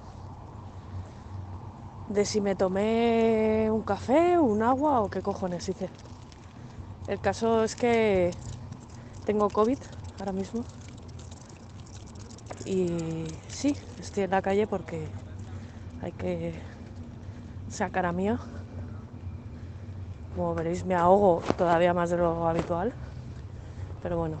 de 2.09 2.25
si 2.25 2.41
me 2.41 2.53
tomé 2.53 3.71
un 3.71 3.81
café, 3.81 4.37
un 4.37 4.61
agua 4.61 5.01
o 5.01 5.09
qué 5.09 5.23
cojones 5.23 5.67
hice. 5.67 5.89
El 7.07 7.19
caso 7.19 7.63
es 7.63 7.75
que 7.75 8.35
tengo 9.25 9.49
COVID 9.49 9.79
ahora 10.19 10.31
mismo. 10.31 10.63
Y 12.67 13.25
sí, 13.47 13.75
estoy 13.99 14.25
en 14.25 14.29
la 14.29 14.43
calle 14.43 14.67
porque 14.67 15.07
hay 16.03 16.11
que 16.11 16.53
sacar 17.67 18.05
a 18.05 18.11
mía. 18.11 18.37
Como 20.35 20.53
veréis 20.53 20.85
me 20.85 20.93
ahogo 20.93 21.41
todavía 21.57 21.95
más 21.95 22.11
de 22.11 22.17
lo 22.17 22.47
habitual. 22.47 22.93
Pero 24.03 24.19
bueno, 24.19 24.37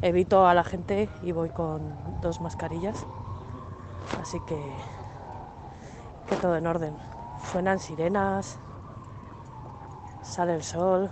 evito 0.00 0.44
a 0.44 0.54
la 0.54 0.64
gente 0.64 1.08
y 1.22 1.30
voy 1.30 1.50
con 1.50 2.20
dos 2.20 2.40
mascarillas. 2.40 3.06
Así 4.22 4.38
que, 4.38 4.56
que 6.28 6.36
todo 6.36 6.56
en 6.56 6.64
orden. 6.68 6.96
Suenan 7.50 7.80
sirenas, 7.80 8.56
sale 10.22 10.54
el 10.54 10.62
sol. 10.62 11.10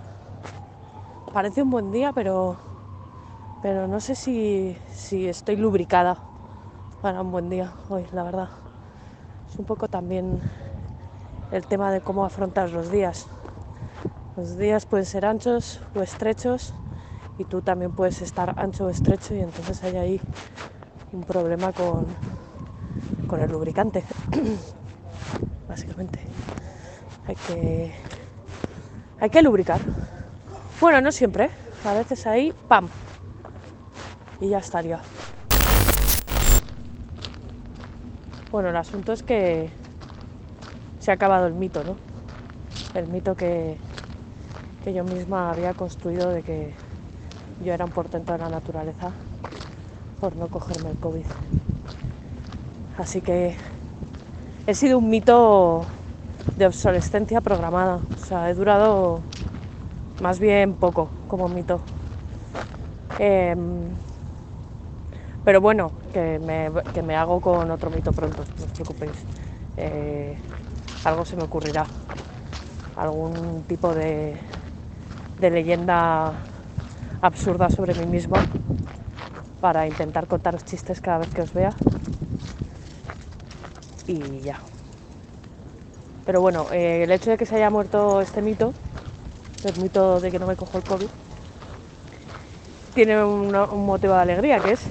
Parece 1.33 1.61
un 1.61 1.69
buen 1.69 1.91
día, 1.91 2.13
pero, 2.13 2.55
pero 3.61 3.85
no 3.85 3.99
sé 3.99 4.15
si, 4.15 4.77
si 4.93 5.27
estoy 5.27 5.57
lubricada 5.57 6.19
para 7.01 7.21
un 7.21 7.33
buen 7.33 7.49
día 7.49 7.73
hoy, 7.89 8.07
la 8.13 8.23
verdad. 8.23 8.49
Es 9.51 9.59
un 9.59 9.65
poco 9.65 9.89
también 9.89 10.41
el 11.51 11.65
tema 11.67 11.91
de 11.91 11.99
cómo 11.99 12.23
afrontar 12.23 12.69
los 12.69 12.91
días. 12.91 13.27
Los 14.37 14.57
días 14.57 14.85
pueden 14.85 15.05
ser 15.05 15.25
anchos 15.25 15.81
o 15.93 16.01
estrechos 16.01 16.73
y 17.37 17.43
tú 17.43 17.61
también 17.61 17.91
puedes 17.91 18.21
estar 18.21 18.53
ancho 18.57 18.85
o 18.85 18.89
estrecho 18.89 19.35
y 19.35 19.41
entonces 19.41 19.83
hay 19.83 19.97
ahí 19.97 20.21
un 21.11 21.23
problema 21.25 21.73
con, 21.73 22.05
con 23.31 23.39
el 23.41 23.49
lubricante. 23.49 24.03
Básicamente. 25.69 26.19
Hay 27.25 27.35
que, 27.35 27.93
hay 29.21 29.29
que 29.29 29.41
lubricar. 29.41 29.79
Bueno, 30.81 30.99
no 30.99 31.13
siempre, 31.13 31.49
a 31.85 31.93
veces 31.93 32.27
ahí, 32.27 32.53
¡pam! 32.67 32.89
Y 34.41 34.49
ya 34.49 34.57
estaría. 34.57 34.99
Bueno, 38.51 38.67
el 38.67 38.75
asunto 38.75 39.13
es 39.13 39.23
que 39.23 39.69
se 40.99 41.11
ha 41.11 41.13
acabado 41.13 41.47
el 41.47 41.53
mito, 41.53 41.85
¿no? 41.85 41.95
El 42.93 43.07
mito 43.07 43.35
que, 43.35 43.77
que 44.83 44.93
yo 44.93 45.05
misma 45.05 45.51
había 45.51 45.73
construido 45.73 46.31
de 46.31 46.43
que 46.43 46.73
yo 47.63 47.71
era 47.71 47.85
un 47.85 47.91
portento 47.91 48.33
de 48.33 48.39
la 48.39 48.49
naturaleza 48.49 49.11
por 50.19 50.35
no 50.35 50.49
cogerme 50.49 50.89
el 50.89 50.97
COVID. 50.97 51.25
Así 52.97 53.21
que 53.21 53.55
he 54.67 54.73
sido 54.75 54.97
un 54.97 55.09
mito 55.09 55.85
de 56.57 56.67
obsolescencia 56.67 57.41
programada. 57.41 57.99
O 58.15 58.25
sea, 58.25 58.49
he 58.49 58.53
durado 58.53 59.21
más 60.21 60.39
bien 60.39 60.73
poco 60.73 61.09
como 61.27 61.47
mito. 61.47 61.81
Em, 63.19 63.95
pero 65.43 65.61
bueno, 65.61 65.91
que 66.13 66.39
me, 66.39 67.15
hago 67.15 67.39
con 67.39 67.71
otro 67.71 67.89
mito 67.89 68.11
pronto, 68.11 68.43
no 68.59 68.65
os 68.65 68.71
preocupéis. 68.71 69.17
Eh, 69.77 70.37
algo 71.03 71.25
se 71.25 71.35
me 71.35 71.43
ocurrirá. 71.43 71.85
Algún 72.97 73.63
tipo 73.67 73.93
de, 73.93 74.35
de 75.39 75.49
leyenda 75.49 76.33
absurda 77.21 77.69
sobre 77.69 77.95
mí 77.95 78.05
mismo 78.05 78.35
para 79.59 79.87
intentar 79.87 80.27
contar 80.27 80.61
chistes 80.63 81.01
cada 81.01 81.19
vez 81.19 81.29
que 81.29 81.41
os 81.41 81.53
vea. 81.53 81.73
Y 84.07 84.41
ya. 84.41 84.59
Pero 86.25 86.41
bueno, 86.41 86.67
eh, 86.71 87.03
el 87.03 87.11
hecho 87.11 87.31
de 87.31 87.37
que 87.37 87.45
se 87.45 87.55
haya 87.55 87.69
muerto 87.69 88.21
este 88.21 88.41
mito 88.41 88.73
el 89.63 89.77
mito 89.77 90.19
de 90.19 90.31
que 90.31 90.39
no 90.39 90.47
me 90.47 90.55
cojo 90.55 90.77
el 90.77 90.83
COVID, 90.83 91.07
tiene 92.93 93.23
un, 93.23 93.51
motivo 93.51 94.13
de 94.13 94.19
alegría 94.19 94.59
que 94.59 94.73
es, 94.73 94.81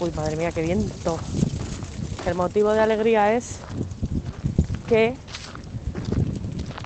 uy 0.00 0.10
madre 0.12 0.36
mía, 0.36 0.52
qué 0.52 0.62
viento. 0.62 1.18
El 2.26 2.34
motivo 2.34 2.72
de 2.72 2.80
alegría 2.80 3.34
es 3.34 3.58
que 4.88 5.14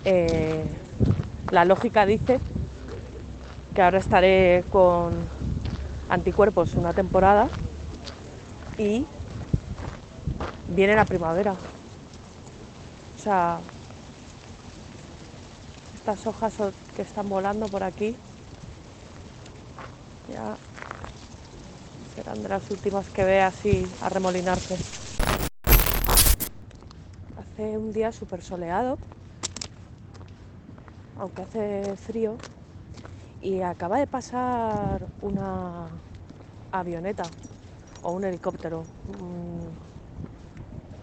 eh, 0.05 0.65
la 1.51 1.65
lógica 1.65 2.07
dice 2.07 2.41
que 3.75 3.83
ahora 3.83 3.99
estaré 3.99 4.65
con 4.73 5.13
anticuerpos 6.09 6.75
una 6.75 6.93
temporada 6.93 7.49
y 8.79 9.07
viene 10.69 10.95
la 10.95 11.05
primavera. 11.05 11.53
O 11.53 13.23
sea, 13.23 13.61
estas 15.95 16.27
hojas 16.27 16.55
que 16.95 17.03
están 17.03 17.29
volando 17.29 17.67
por 17.67 17.83
aquí 17.83 18.17
ya 20.33 20.57
serán 22.15 22.43
de 22.43 22.49
las 22.49 22.71
últimas 22.71 23.09
que 23.09 23.25
ve 23.25 23.43
así 23.43 23.87
a 24.01 24.09
remolinarse. 24.09 24.77
Hace 27.39 27.79
un 27.79 27.93
día 27.93 28.13
súper 28.13 28.43
soleado, 28.43 28.99
aunque 31.19 31.43
hace 31.43 31.97
frío, 31.97 32.37
y 33.41 33.61
acaba 33.63 33.99
de 33.99 34.07
pasar 34.07 35.07
una 35.23 35.89
avioneta 36.73 37.25
o 38.03 38.13
un 38.13 38.25
helicóptero, 38.25 38.85
un, 39.21 39.86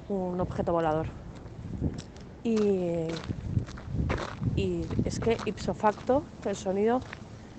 un 0.10 0.40
objeto 0.40 0.72
volador. 0.74 1.08
Y 2.44 3.08
y 4.56 4.86
es 5.06 5.20
que 5.20 5.38
ipso 5.46 5.74
facto 5.74 6.24
el 6.46 6.56
sonido 6.56 7.00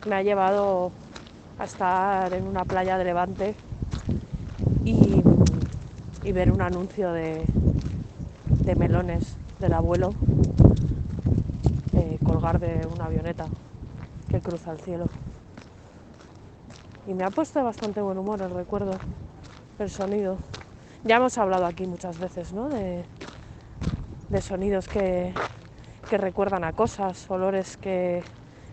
me 0.06 0.16
ha 0.16 0.22
llevado 0.22 0.92
a 1.58 1.64
estar 1.64 2.32
en 2.32 2.46
una 2.46 2.64
playa 2.64 2.98
de 2.98 3.04
Levante 3.04 3.54
y, 4.84 5.22
ver 6.32 6.50
un 6.50 6.62
anuncio 6.62 7.12
de, 7.12 7.44
melones 8.76 9.36
del 9.60 9.72
abuelo 9.72 10.10
eh, 11.92 12.18
colgar 12.24 12.58
de 12.58 12.84
una 12.92 13.04
avioneta 13.04 13.46
que 14.28 14.40
cruza 14.40 14.72
el 14.72 14.80
cielo. 14.80 15.06
Y 17.06 17.14
me 17.14 17.22
ha 17.22 17.30
puesto 17.30 17.62
bastante 17.62 18.00
buen 18.00 18.18
humor 18.18 18.42
el 18.42 18.50
recuerdo, 18.50 18.92
el 19.78 19.90
sonido. 19.90 20.38
Ya 21.04 21.16
hemos 21.16 21.36
hablado 21.36 21.66
aquí 21.66 21.86
muchas 21.86 22.18
veces, 22.18 22.54
¿no? 22.54 22.70
de 22.70 23.04
sonidos 24.40 24.88
que, 24.88 25.34
recuerdan 26.10 26.64
a 26.64 26.72
cosas, 26.72 27.30
olores 27.30 27.76
que, 27.76 28.22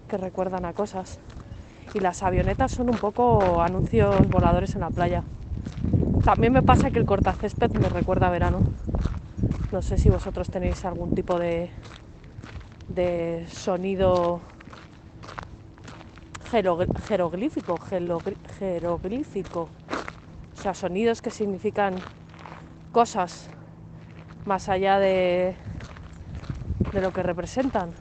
recuerdan 0.09 0.63
a 0.63 0.71
cosas. 0.71 1.19
Y 1.93 1.99
las 1.99 2.23
avionetas 2.23 2.71
son 2.71 2.89
un 2.89 2.97
poco 2.97 3.61
anuncios 3.61 4.15
voladores 4.29 4.75
en 4.75 4.81
la 4.81 4.89
playa. 4.89 5.23
También 6.23 6.53
me 6.53 6.61
pasa 6.61 6.89
que 6.89 6.99
el 6.99 7.05
cortacésped 7.05 7.71
me 7.71 7.89
recuerda 7.89 8.27
a 8.27 8.29
verano. 8.29 8.61
No 9.73 9.81
sé 9.81 9.97
si 9.97 10.09
vosotros 10.09 10.49
tenéis 10.49 10.85
algún 10.85 11.13
tipo 11.13 11.37
de, 11.37 11.69
de 12.87 13.45
sonido 13.49 14.39
jeroglífico, 16.49 17.77
jeroglífico. 18.57 19.69
O 20.57 20.61
sea, 20.61 20.73
sonidos 20.73 21.21
que 21.21 21.31
significan 21.31 21.95
cosas 22.91 23.49
más 24.45 24.69
allá 24.69 24.99
de, 24.99 25.55
de 26.93 27.01
lo 27.01 27.11
que 27.11 27.23
representan. 27.23 27.91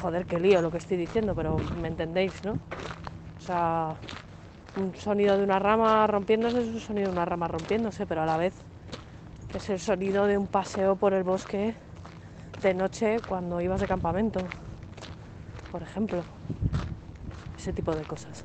Joder, 0.00 0.26
qué 0.26 0.38
lío 0.38 0.60
lo 0.60 0.70
que 0.70 0.78
estoy 0.78 0.96
diciendo, 0.96 1.34
pero 1.34 1.56
me 1.80 1.88
entendéis, 1.88 2.44
¿no? 2.44 2.52
O 2.52 3.40
sea, 3.40 3.94
un 4.76 4.94
sonido 4.96 5.36
de 5.36 5.44
una 5.44 5.58
rama 5.58 6.06
rompiéndose 6.06 6.60
es 6.60 6.68
un 6.68 6.80
sonido 6.80 7.08
de 7.08 7.12
una 7.12 7.24
rama 7.24 7.48
rompiéndose, 7.48 8.06
pero 8.06 8.22
a 8.22 8.26
la 8.26 8.36
vez 8.36 8.54
es 9.54 9.70
el 9.70 9.80
sonido 9.80 10.26
de 10.26 10.36
un 10.36 10.46
paseo 10.46 10.96
por 10.96 11.14
el 11.14 11.22
bosque 11.22 11.74
de 12.62 12.74
noche 12.74 13.20
cuando 13.26 13.60
ibas 13.60 13.80
de 13.80 13.86
campamento, 13.86 14.40
por 15.72 15.82
ejemplo. 15.82 16.22
Ese 17.56 17.72
tipo 17.72 17.94
de 17.94 18.04
cosas. 18.04 18.44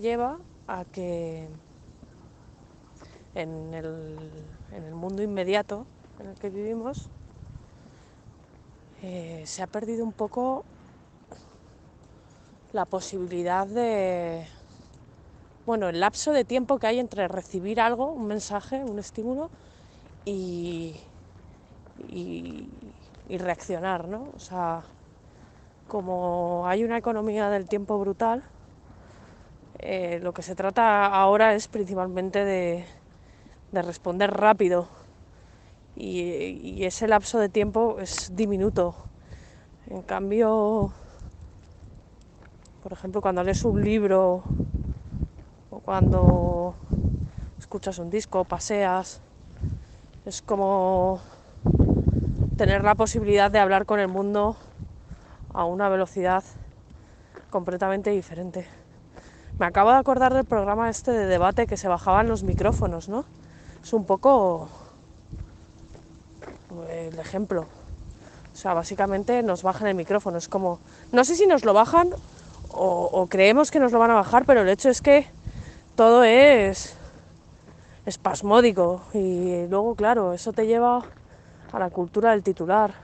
Lleva 0.00 0.38
a 0.66 0.84
que 0.84 1.46
en 3.34 3.74
el, 3.74 4.18
en 4.72 4.84
el 4.84 4.94
mundo 4.94 5.22
inmediato 5.22 5.86
en 6.18 6.28
el 6.28 6.34
que 6.36 6.50
vivimos 6.50 7.08
eh, 9.02 9.42
se 9.46 9.62
ha 9.62 9.66
perdido 9.66 10.04
un 10.04 10.12
poco 10.12 10.64
la 12.72 12.84
posibilidad 12.84 13.66
de, 13.66 14.46
bueno, 15.66 15.88
el 15.88 16.00
lapso 16.00 16.32
de 16.32 16.44
tiempo 16.44 16.78
que 16.78 16.86
hay 16.86 16.98
entre 16.98 17.26
recibir 17.28 17.80
algo, 17.80 18.12
un 18.12 18.26
mensaje, 18.26 18.84
un 18.84 18.98
estímulo, 18.98 19.50
y, 20.24 20.94
y, 22.08 22.68
y 23.28 23.38
reaccionar, 23.38 24.06
¿no? 24.08 24.26
O 24.36 24.38
sea, 24.38 24.82
como 25.88 26.66
hay 26.66 26.84
una 26.84 26.98
economía 26.98 27.50
del 27.50 27.68
tiempo 27.68 27.98
brutal, 27.98 28.42
eh, 29.82 30.20
lo 30.22 30.32
que 30.32 30.42
se 30.42 30.54
trata 30.54 31.06
ahora 31.06 31.54
es 31.54 31.68
principalmente 31.68 32.44
de, 32.44 32.84
de 33.72 33.82
responder 33.82 34.30
rápido 34.30 34.88
y, 35.96 36.84
ese 36.84 37.08
lapso 37.08 37.38
de 37.38 37.48
tiempo 37.48 37.98
es 37.98 38.34
diminuto. 38.34 38.94
En 39.88 40.02
cambio, 40.02 40.92
por 42.82 42.92
ejemplo, 42.92 43.20
cuando 43.20 43.42
lees 43.42 43.64
un 43.64 43.82
libro 43.82 44.42
o 45.70 45.80
cuando 45.80 46.74
escuchas 47.58 47.98
un 47.98 48.10
disco, 48.10 48.44
paseas, 48.44 49.20
es 50.24 50.42
como 50.42 51.20
tener 52.56 52.82
la 52.82 52.94
posibilidad 52.94 53.50
de 53.50 53.58
hablar 53.58 53.86
con 53.86 54.00
el 54.00 54.08
mundo 54.08 54.56
a 55.52 55.64
una 55.64 55.88
velocidad 55.88 56.44
completamente 57.50 58.10
diferente. 58.10 58.79
Me 59.60 59.66
acabo 59.66 59.90
de 59.90 59.98
acordar 59.98 60.32
del 60.32 60.46
programa 60.46 60.88
este 60.88 61.10
de 61.10 61.26
debate 61.26 61.66
que 61.66 61.76
se 61.76 61.86
bajaban 61.86 62.28
los 62.28 62.44
micrófonos, 62.44 63.10
¿no? 63.10 63.26
Es 63.84 63.92
un 63.92 64.06
poco 64.06 64.70
el 66.88 67.18
ejemplo. 67.18 67.66
O 68.54 68.56
sea, 68.56 68.72
básicamente 68.72 69.42
nos 69.42 69.62
bajan 69.62 69.88
el 69.88 69.94
micrófono. 69.94 70.38
Es 70.38 70.48
como, 70.48 70.78
no 71.12 71.24
sé 71.24 71.36
si 71.36 71.46
nos 71.46 71.66
lo 71.66 71.74
bajan 71.74 72.08
o, 72.70 73.10
o 73.12 73.26
creemos 73.26 73.70
que 73.70 73.80
nos 73.80 73.92
lo 73.92 73.98
van 73.98 74.10
a 74.10 74.14
bajar, 74.14 74.46
pero 74.46 74.62
el 74.62 74.68
hecho 74.70 74.88
es 74.88 75.02
que 75.02 75.26
todo 75.94 76.24
es 76.24 76.96
espasmódico 78.06 79.02
y 79.12 79.66
luego, 79.66 79.94
claro, 79.94 80.32
eso 80.32 80.54
te 80.54 80.66
lleva 80.66 81.04
a 81.70 81.78
la 81.78 81.90
cultura 81.90 82.30
del 82.30 82.42
titular 82.42 82.94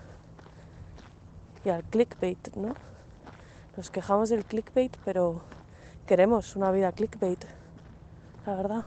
y 1.67 1.69
al 1.69 1.85
clickbait, 1.85 2.57
¿no? 2.57 2.75
Nos 3.77 3.91
quejamos 3.91 4.31
del 4.31 4.47
clickbait, 4.47 4.97
pero 5.05 5.43
queremos 6.07 6.55
una 6.57 6.71
vida 6.71 6.93
clickbait, 6.93 7.45
la 8.47 8.55
verdad. 8.55 8.85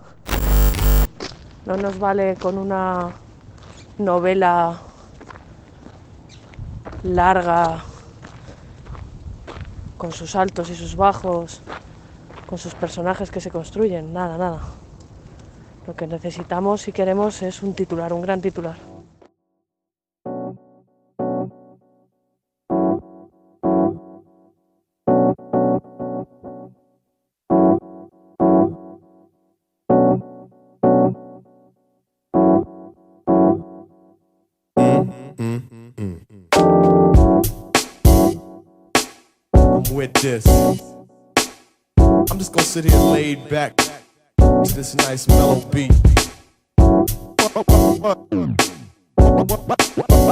No 1.66 1.76
nos 1.76 2.00
vale 2.00 2.36
con 2.36 2.58
una 2.58 3.12
novela 3.98 4.80
larga, 7.04 7.84
con 9.98 10.12
sus 10.14 10.36
altos 10.36 10.70
y 10.70 10.76
sus 10.76 10.96
bajos, 10.96 11.62
con 12.48 12.58
sus 12.58 12.74
personajes 12.74 13.30
que 13.30 13.42
se 13.42 13.52
construyen, 13.52 14.14
nada, 14.14 14.38
nada. 14.38 14.62
Lo 15.86 15.96
que 15.96 16.08
necesitamos 16.08 16.88
y 16.88 16.94
queremos 16.94 17.42
es 17.42 17.62
un 17.62 17.74
titular, 17.74 18.14
un 18.14 18.22
gran 18.22 18.42
titular. 18.42 18.89
With 40.00 40.14
this. 40.14 40.48
I'm 41.98 42.38
just 42.38 42.54
gonna 42.54 42.64
sit 42.64 42.86
here 42.86 42.98
laid 42.98 43.50
back 43.50 43.76
to 43.76 44.72
this 44.74 44.96
nice 44.96 45.28
mellow 45.28 45.60
beat. 45.72 45.92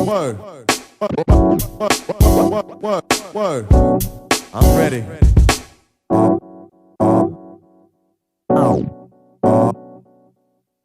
Word. 0.05 0.39
Word. 2.81 3.03
Word. 3.33 3.67
I'm 4.53 4.77
ready. 4.77 5.03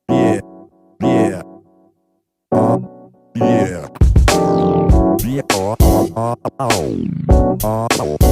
Yeah. 0.09 0.41
Yeah. 1.01 1.43
Yeah. 3.37 3.89
Yeah. 5.25 5.43
Oh, 5.53 5.77
oh, 6.17 6.35
oh, 8.01 8.32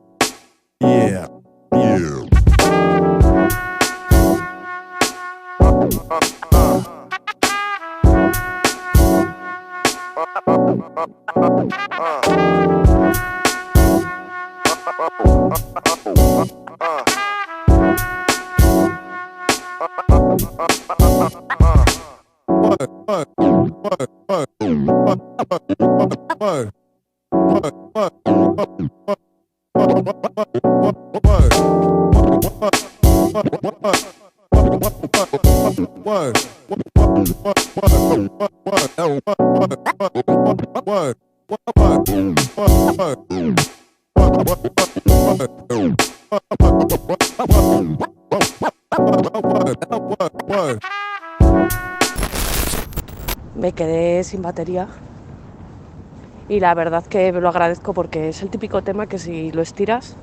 Y 56.49 56.59
la 56.59 56.73
verdad 56.73 57.03
que 57.05 57.31
lo 57.31 57.49
agradezco 57.49 57.93
porque 57.93 58.29
es 58.29 58.41
el 58.43 58.49
típico 58.49 58.83
tema 58.83 59.07
que 59.07 59.17
si 59.17 59.51
lo 59.51 59.61
estiras, 59.61 60.15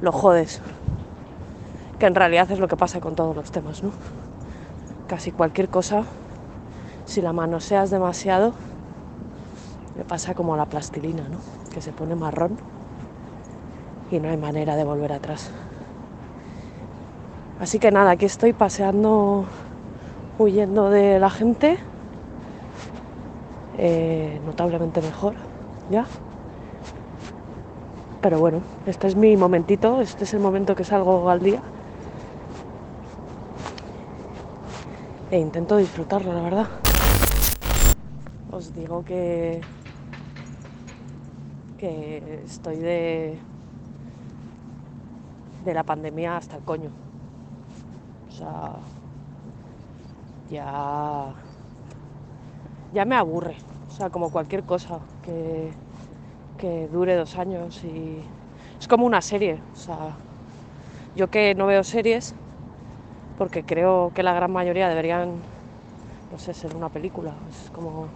lo 0.00 0.12
jodes. 0.12 0.60
Que 1.98 2.06
en 2.06 2.14
realidad 2.14 2.50
es 2.50 2.58
lo 2.58 2.66
que 2.66 2.76
pasa 2.76 3.00
con 3.00 3.14
todos 3.14 3.36
los 3.36 3.52
temas, 3.52 3.82
¿no? 3.82 3.92
Casi 5.06 5.30
cualquier 5.30 5.68
cosa, 5.68 6.04
si 7.04 7.22
la 7.22 7.32
manoseas 7.32 7.90
demasiado, 7.90 8.52
le 9.96 10.04
pasa 10.04 10.34
como 10.34 10.54
a 10.54 10.56
la 10.56 10.66
plastilina, 10.66 11.28
¿no? 11.28 11.38
Que 11.72 11.80
se 11.80 11.92
pone 11.92 12.16
marrón 12.16 12.56
y 14.10 14.18
no 14.18 14.28
hay 14.28 14.36
manera 14.36 14.74
de 14.74 14.84
volver 14.84 15.12
atrás. 15.12 15.50
Así 17.60 17.78
que 17.78 17.90
nada, 17.90 18.10
aquí 18.10 18.26
estoy 18.26 18.52
paseando, 18.52 19.46
huyendo 20.38 20.90
de 20.90 21.18
la 21.18 21.30
gente, 21.30 21.78
eh, 23.78 24.40
notablemente 24.44 25.00
mejor, 25.00 25.34
¿ya? 25.90 26.06
Pero 28.20 28.38
bueno, 28.40 28.60
este 28.86 29.06
es 29.06 29.16
mi 29.16 29.36
momentito, 29.36 30.00
este 30.00 30.24
es 30.24 30.34
el 30.34 30.40
momento 30.40 30.74
que 30.74 30.84
salgo 30.84 31.28
al 31.30 31.40
día. 31.40 31.60
E 35.30 35.38
intento 35.38 35.76
disfrutarlo, 35.76 36.32
la 36.32 36.40
verdad. 36.40 36.66
Os 38.50 38.74
digo 38.74 39.04
que 39.04 39.60
que 41.78 42.42
estoy 42.46 42.76
de 42.76 43.38
de 45.64 45.74
la 45.74 45.82
pandemia 45.82 46.36
hasta 46.36 46.56
el 46.56 46.62
coño. 46.62 46.90
O 48.28 48.32
sea, 48.32 48.76
ya 50.48 51.34
ya 52.90 53.04
me 53.04 53.16
aburre. 53.16 53.58
O 53.88 53.90
sea, 53.92 54.10
como 54.10 54.30
cualquier 54.30 54.64
cosa 54.64 55.06
que, 55.22 55.76
que 56.56 56.88
dure 56.88 57.16
dos 57.16 57.36
años 57.36 57.84
y 57.84 58.26
es 58.80 58.88
como 58.88 59.06
una 59.06 59.22
serie, 59.22 59.62
o 59.72 59.76
sea, 59.76 60.20
yo 61.14 61.28
que 61.28 61.54
no 61.54 61.66
veo 61.66 61.84
series, 61.84 62.36
porque 63.36 63.64
creo 63.64 64.12
que 64.14 64.22
la 64.22 64.32
gran 64.34 64.50
mayoría 64.52 64.88
deberían, 64.88 65.44
no 66.30 66.38
sé, 66.38 66.54
ser 66.54 66.76
una 66.76 66.90
película, 66.90 67.42
es 67.48 67.70
como, 67.70 68.12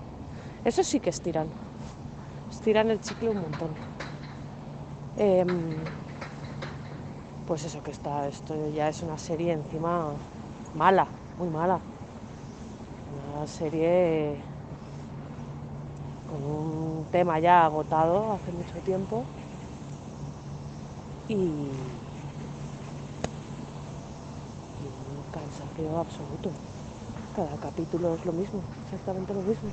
eso 0.64 0.84
sí 0.84 1.00
que 1.00 1.10
estiran, 1.10 1.54
estiran 2.50 2.90
el 2.90 3.00
chicle 3.00 3.30
un 3.30 3.40
montón. 3.40 3.78
Em, 5.16 5.90
pues 7.44 7.64
eso 7.64 7.82
que 7.82 7.90
está, 7.90 8.28
esto 8.28 8.68
ya 8.68 8.88
es 8.88 9.02
una 9.02 9.18
serie 9.18 9.52
encima 9.52 10.22
mala, 10.72 11.12
muy 11.36 11.50
mala. 11.50 11.84
Una 13.10 13.46
serie 13.46 14.49
con 16.30 16.42
un 16.44 17.04
tema 17.10 17.38
ya 17.40 17.64
agotado 17.64 18.32
hace 18.32 18.52
mucho 18.52 18.78
tiempo 18.84 19.24
y, 21.28 21.34
y 21.34 21.36
un 24.86 25.32
cansancio 25.32 25.98
absoluto. 25.98 26.50
Cada 27.34 27.56
capítulo 27.56 28.14
es 28.14 28.24
lo 28.24 28.32
mismo, 28.32 28.60
exactamente 28.84 29.34
lo 29.34 29.42
mismo. 29.42 29.70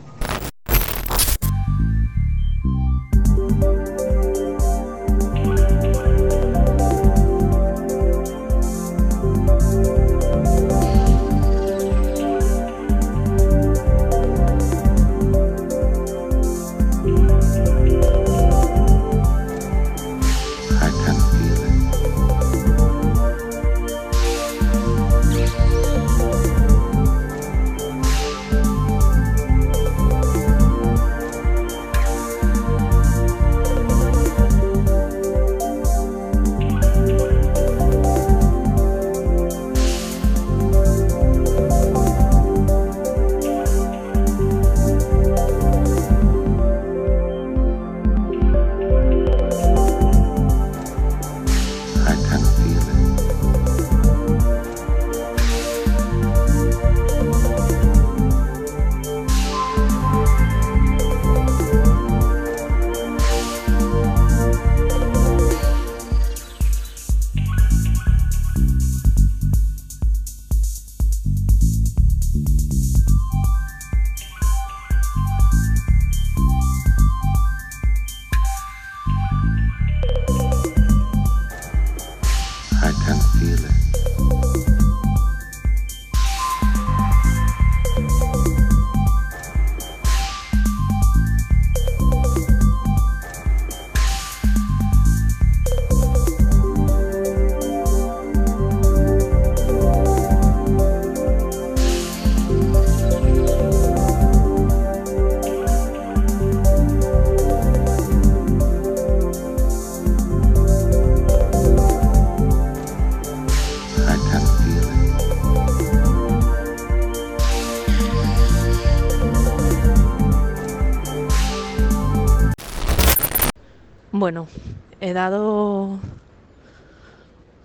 Dado 125.18 125.97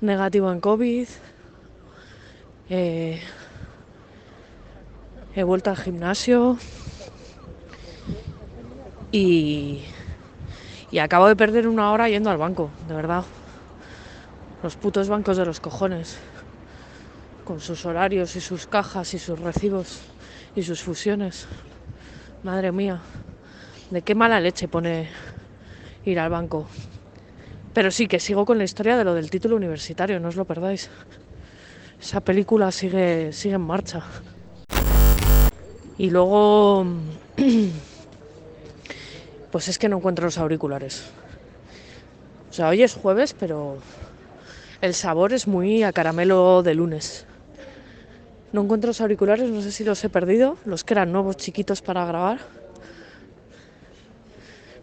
negativo 0.00 0.50
en 0.50 0.60
COVID. 0.60 1.06
eh, 2.70 3.20
he 5.34 5.42
vuelto 5.42 5.68
al 5.68 5.76
gimnasio. 5.76 6.56
Y, 9.10 9.84
y 10.90 10.98
acabo 10.98 11.28
de 11.28 11.36
perder 11.36 11.68
una 11.68 11.92
hora 11.92 12.08
yendo 12.08 12.30
al 12.30 12.38
banco, 12.38 12.70
de 12.88 12.94
verdad. 12.94 13.24
Los 14.62 14.76
putos 14.76 15.10
bancos 15.10 15.36
de 15.36 15.44
los 15.44 15.60
cojones. 15.60 16.16
Con 17.44 17.60
sus 17.60 17.84
horarios 17.84 18.34
y 18.34 18.40
sus 18.40 18.66
cajas 18.66 19.12
y 19.12 19.18
sus 19.18 19.38
recibos 19.38 20.00
y 20.56 20.62
sus 20.62 20.82
fusiones. 20.82 21.46
Madre 22.44 22.72
mía, 22.72 23.02
de 23.90 24.00
qué 24.00 24.14
mala 24.14 24.40
leche 24.40 24.68
pone 24.68 25.10
ir 26.06 26.18
al 26.18 26.30
banco. 26.30 26.66
Pero 27.74 27.90
sí 27.90 28.06
que 28.06 28.20
sigo 28.20 28.44
con 28.44 28.58
la 28.58 28.64
historia 28.64 28.96
de 28.96 29.04
lo 29.04 29.14
del 29.14 29.30
título 29.30 29.56
universitario, 29.56 30.20
no 30.20 30.28
os 30.28 30.36
lo 30.36 30.44
perdáis. 30.44 30.90
Esa 32.00 32.20
película 32.20 32.70
sigue, 32.70 33.32
sigue 33.32 33.54
en 33.54 33.62
marcha. 33.62 34.02
Y 35.96 36.10
luego, 36.10 36.84
pues 39.50 39.68
es 39.68 39.78
que 39.78 39.88
no 39.88 39.96
encuentro 39.96 40.26
los 40.26 40.36
auriculares. 40.36 41.04
O 42.50 42.52
sea, 42.52 42.68
hoy 42.68 42.82
es 42.82 42.94
jueves, 42.94 43.34
pero 43.38 43.78
el 44.82 44.94
sabor 44.94 45.32
es 45.32 45.46
muy 45.46 45.84
a 45.84 45.92
caramelo 45.92 46.62
de 46.62 46.74
lunes. 46.74 47.24
No 48.52 48.62
encuentro 48.62 48.88
los 48.88 49.00
auriculares, 49.00 49.48
no 49.48 49.62
sé 49.62 49.72
si 49.72 49.82
los 49.82 50.04
he 50.04 50.10
perdido, 50.10 50.58
los 50.66 50.84
que 50.84 50.92
eran 50.92 51.10
nuevos 51.10 51.38
chiquitos 51.38 51.80
para 51.80 52.04
grabar. 52.04 52.40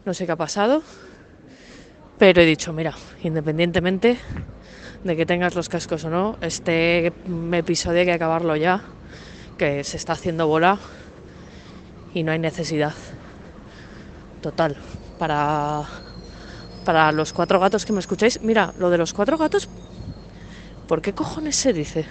No 0.05 0.15
sé 0.15 0.25
qué 0.25 0.31
ha 0.31 0.35
pasado. 0.35 0.81
Pero 2.20 2.41
he 2.41 2.45
dicho, 2.45 2.74
mira, 2.74 2.93
independientemente 3.24 4.20
de 5.05 5.15
que 5.15 5.26
tengas 5.26 5.55
los 5.55 5.70
cascos 5.70 6.03
o 6.03 6.09
no, 6.09 6.36
este 6.41 7.13
episodio 7.53 8.01
hay 8.01 8.05
que 8.05 8.11
acabarlo 8.11 8.57
ya, 8.57 8.82
que 9.57 9.86
se 9.86 9.95
está 9.95 10.13
haciendo 10.13 10.45
bola 10.45 10.78
y 12.13 12.24
no 12.24 12.34
hay 12.34 12.39
necesidad. 12.39 12.93
Total, 14.41 14.76
para, 15.17 15.84
para 16.84 17.09
los 17.13 17.32
cuatro 17.32 17.57
gatos 17.57 17.86
que 17.86 17.93
me 17.93 18.01
escucháis, 18.01 18.41
mira, 18.43 18.74
lo 18.78 18.89
de 18.89 18.97
los 18.97 19.13
cuatro 19.13 19.38
gatos, 19.38 19.70
¿por 20.89 21.01
qué 21.01 21.13
cojones 21.13 21.55
se 21.55 21.72
dice? 21.72 22.05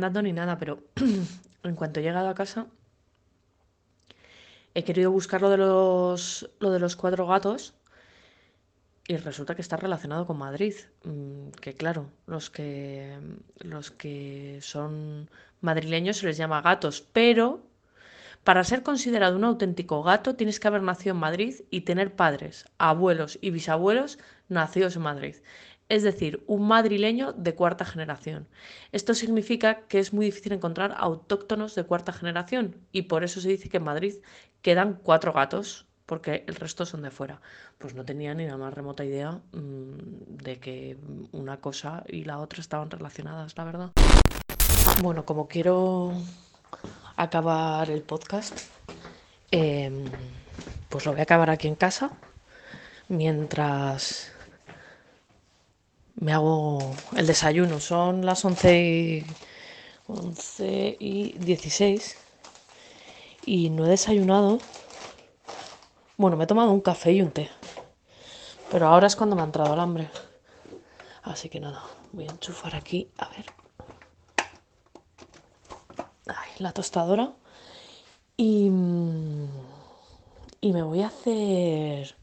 Andando 0.00 0.22
ni 0.22 0.32
nada, 0.32 0.58
pero 0.58 0.82
en 1.62 1.74
cuanto 1.76 2.00
he 2.00 2.02
llegado 2.02 2.28
a 2.28 2.34
casa 2.34 2.66
he 4.74 4.84
querido 4.84 5.10
buscar 5.10 5.40
lo 5.42 5.50
de 5.50 5.56
los, 5.58 6.50
lo 6.60 6.70
de 6.70 6.80
los 6.80 6.96
cuatro 6.96 7.26
gatos 7.26 7.74
y 9.08 9.16
resulta 9.16 9.54
que 9.54 9.62
está 9.62 9.76
relacionado 9.76 10.26
con 10.26 10.38
Madrid. 10.38 10.74
Mm, 11.04 11.50
Que 11.60 11.74
claro, 11.74 12.10
los 12.26 12.50
que, 12.50 13.18
los 13.58 13.90
que 13.90 14.58
son 14.62 15.28
madrileños 15.60 16.18
se 16.18 16.26
les 16.26 16.36
llama 16.36 16.62
gatos, 16.62 17.02
pero 17.12 17.62
para 18.44 18.64
ser 18.64 18.82
considerado 18.82 19.36
un 19.36 19.44
auténtico 19.44 20.02
gato 20.02 20.36
tienes 20.36 20.60
que 20.60 20.68
haber 20.68 20.82
nacido 20.82 21.14
en 21.14 21.20
Madrid 21.20 21.54
y 21.70 21.82
tener 21.82 22.14
padres, 22.16 22.66
abuelos 22.78 23.38
y 23.42 23.50
bisabuelos 23.50 24.18
nacidos 24.48 24.96
en 24.96 25.02
Madrid. 25.02 25.36
Es 25.90 26.04
decir, 26.04 26.44
un 26.46 26.68
madrileño 26.68 27.32
de 27.32 27.56
cuarta 27.56 27.84
generación. 27.84 28.46
Esto 28.92 29.12
significa 29.12 29.80
que 29.88 29.98
es 29.98 30.12
muy 30.12 30.26
difícil 30.26 30.52
encontrar 30.52 30.94
autóctonos 30.96 31.74
de 31.74 31.82
cuarta 31.82 32.12
generación 32.12 32.76
y 32.92 33.02
por 33.02 33.24
eso 33.24 33.40
se 33.40 33.48
dice 33.48 33.68
que 33.68 33.78
en 33.78 33.82
Madrid 33.82 34.14
quedan 34.62 35.00
cuatro 35.02 35.32
gatos, 35.32 35.86
porque 36.06 36.44
el 36.46 36.54
resto 36.54 36.86
son 36.86 37.02
de 37.02 37.10
fuera. 37.10 37.40
Pues 37.78 37.94
no 37.96 38.04
tenía 38.04 38.34
ni 38.34 38.46
la 38.46 38.56
más 38.56 38.72
remota 38.72 39.04
idea 39.04 39.40
mm, 39.50 40.36
de 40.44 40.60
que 40.60 40.96
una 41.32 41.56
cosa 41.56 42.04
y 42.06 42.22
la 42.22 42.38
otra 42.38 42.60
estaban 42.60 42.88
relacionadas, 42.88 43.58
la 43.58 43.64
verdad. 43.64 43.90
Bueno, 45.02 45.24
como 45.24 45.48
quiero 45.48 46.12
acabar 47.16 47.90
el 47.90 48.02
podcast, 48.02 48.60
em, 49.50 50.04
pues 50.88 51.04
lo 51.04 51.10
voy 51.10 51.20
a 51.20 51.24
acabar 51.24 51.50
aquí 51.50 51.66
en 51.66 51.74
casa 51.74 52.12
mientras 53.08 54.32
me 56.20 56.32
hago 56.32 56.78
el 57.16 57.26
desayuno. 57.26 57.80
Son 57.80 58.24
las 58.24 58.44
11 58.44 58.80
y, 58.80 59.26
11 60.06 60.96
y 61.00 61.32
16 61.38 62.16
y 63.46 63.70
no 63.70 63.86
he 63.86 63.88
desayunado. 63.88 64.58
Bueno, 66.16 66.36
me 66.36 66.44
he 66.44 66.46
tomado 66.46 66.70
un 66.70 66.82
café 66.82 67.12
y 67.12 67.22
un 67.22 67.30
té. 67.30 67.50
Pero 68.70 68.86
ahora 68.86 69.06
es 69.06 69.16
cuando 69.16 69.34
me 69.34 69.42
ha 69.42 69.46
entrado 69.46 69.74
el 69.74 69.80
hambre. 69.80 70.10
Así 71.22 71.48
que 71.48 71.58
nada, 71.58 71.82
voy 72.12 72.28
a 72.28 72.30
enchufar 72.30 72.76
aquí, 72.76 73.10
a 73.18 73.28
ver. 73.30 73.46
Ay, 76.26 76.50
la 76.58 76.72
tostadora. 76.72 77.32
Y, 78.36 78.70
y 80.60 80.72
me 80.72 80.82
voy 80.82 81.02
a 81.02 81.08
hacer 81.08 82.14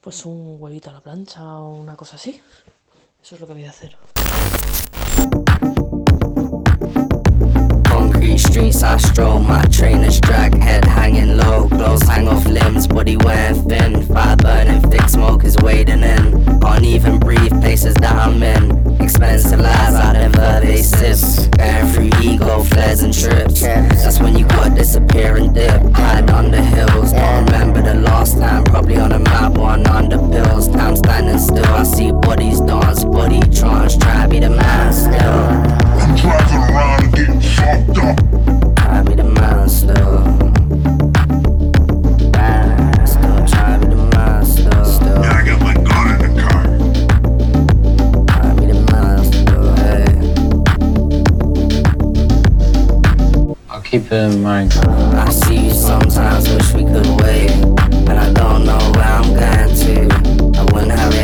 pues 0.00 0.24
un 0.24 0.56
huevito 0.60 0.90
a 0.90 0.92
la 0.92 1.00
plancha 1.00 1.58
o 1.58 1.74
una 1.74 1.96
cosa 1.96 2.16
así. 2.16 2.40
Eso 3.26 3.34
es 3.34 3.40
lo 3.40 3.48
que 3.48 3.54
voy 3.54 3.64
a 3.64 3.70
hacer. 3.70 3.96
Streets 8.56 8.82
I 8.82 8.96
stroll, 8.96 9.38
my 9.38 9.62
trainers 9.64 10.18
drag, 10.18 10.54
head 10.54 10.86
hanging 10.86 11.36
low, 11.36 11.68
clothes 11.68 12.08
hang 12.08 12.26
off 12.26 12.46
limbs, 12.46 12.86
body 12.86 13.18
wearing 13.18 13.68
thin, 13.68 14.02
fire 14.06 14.34
burning, 14.36 14.80
thick 14.90 15.06
smoke 15.10 15.44
is 15.44 15.58
wading 15.58 16.02
in. 16.02 16.58
Can't 16.60 16.82
even 16.82 17.18
breathe, 17.18 17.50
places 17.60 17.92
that 17.96 18.16
I'm 18.16 18.42
in. 18.42 18.98
Expensive 18.98 19.60
lies 19.60 19.92
out 19.92 20.16
in 20.16 20.32
pervasive, 20.32 21.50
going 21.58 21.86
through 21.92 22.10
ego 22.22 22.62
flares 22.62 23.02
and 23.02 23.12
trips. 23.12 23.60
That's 23.60 24.20
when 24.20 24.38
you 24.38 24.46
gotta 24.46 24.74
disappear 24.74 25.36
and 25.36 25.54
dip, 25.54 25.82
hide 25.92 26.30
under 26.30 26.62
hills. 26.62 27.12
Don't 27.12 27.44
remember 27.44 27.82
the 27.82 27.96
last 27.96 28.38
time, 28.38 28.64
probably 28.64 28.96
on 28.96 29.12
a 29.12 29.18
map, 29.18 29.52
one 29.58 29.86
under 29.86 30.16
pills. 30.16 30.68
Time 30.68 30.96
standing 30.96 31.38
still, 31.38 31.66
I 31.66 31.82
see 31.82 32.10
bodies 32.10 32.62
dance, 32.62 33.04
body 33.04 33.40
trance, 33.50 33.98
try 33.98 34.22
to 34.22 34.28
be 34.30 34.40
the 34.40 34.48
man 34.48 34.92
still. 34.94 35.85
I'm 36.06 36.14
driving 36.14 36.62
around 36.72 37.02
and 37.02 37.12
getting 37.14 37.40
fucked 37.40 37.98
up. 37.98 38.16
Try 38.76 39.02
be 39.02 39.14
the 39.16 39.24
man 39.24 39.68
still. 39.68 40.20
Man, 42.30 42.92
try 43.48 43.76
be 43.78 43.86
the 43.88 43.96
man 44.14 44.44
still. 44.46 44.84
Still 44.84 45.20
Yeah, 45.20 45.32
I 45.32 45.44
got 45.44 45.60
my 45.60 45.74
gun 45.74 46.06
in 46.14 46.18
the 46.22 46.28
car. 46.40 46.62
try 48.28 48.54
be 48.54 48.66
the 48.66 48.78
man 48.92 49.18
still. 49.32 49.74
Hey. 49.82 50.06
I'll 53.68 53.82
keep 53.82 54.02
it 54.02 54.12
in 54.12 54.42
mind. 54.42 54.74
I 54.76 55.28
see 55.30 55.66
you 55.66 55.72
sometimes, 55.72 56.48
wish 56.48 56.72
we 56.72 56.84
could 56.84 57.08
wait. 57.20 57.50
And 57.50 58.10
I 58.10 58.32
don't 58.32 58.64
know 58.64 58.92
where 58.94 59.04
I'm 59.04 59.34
going 59.34 59.74
to. 59.74 60.08
I 60.56 60.62
wouldn't 60.72 60.92
have 60.92 61.15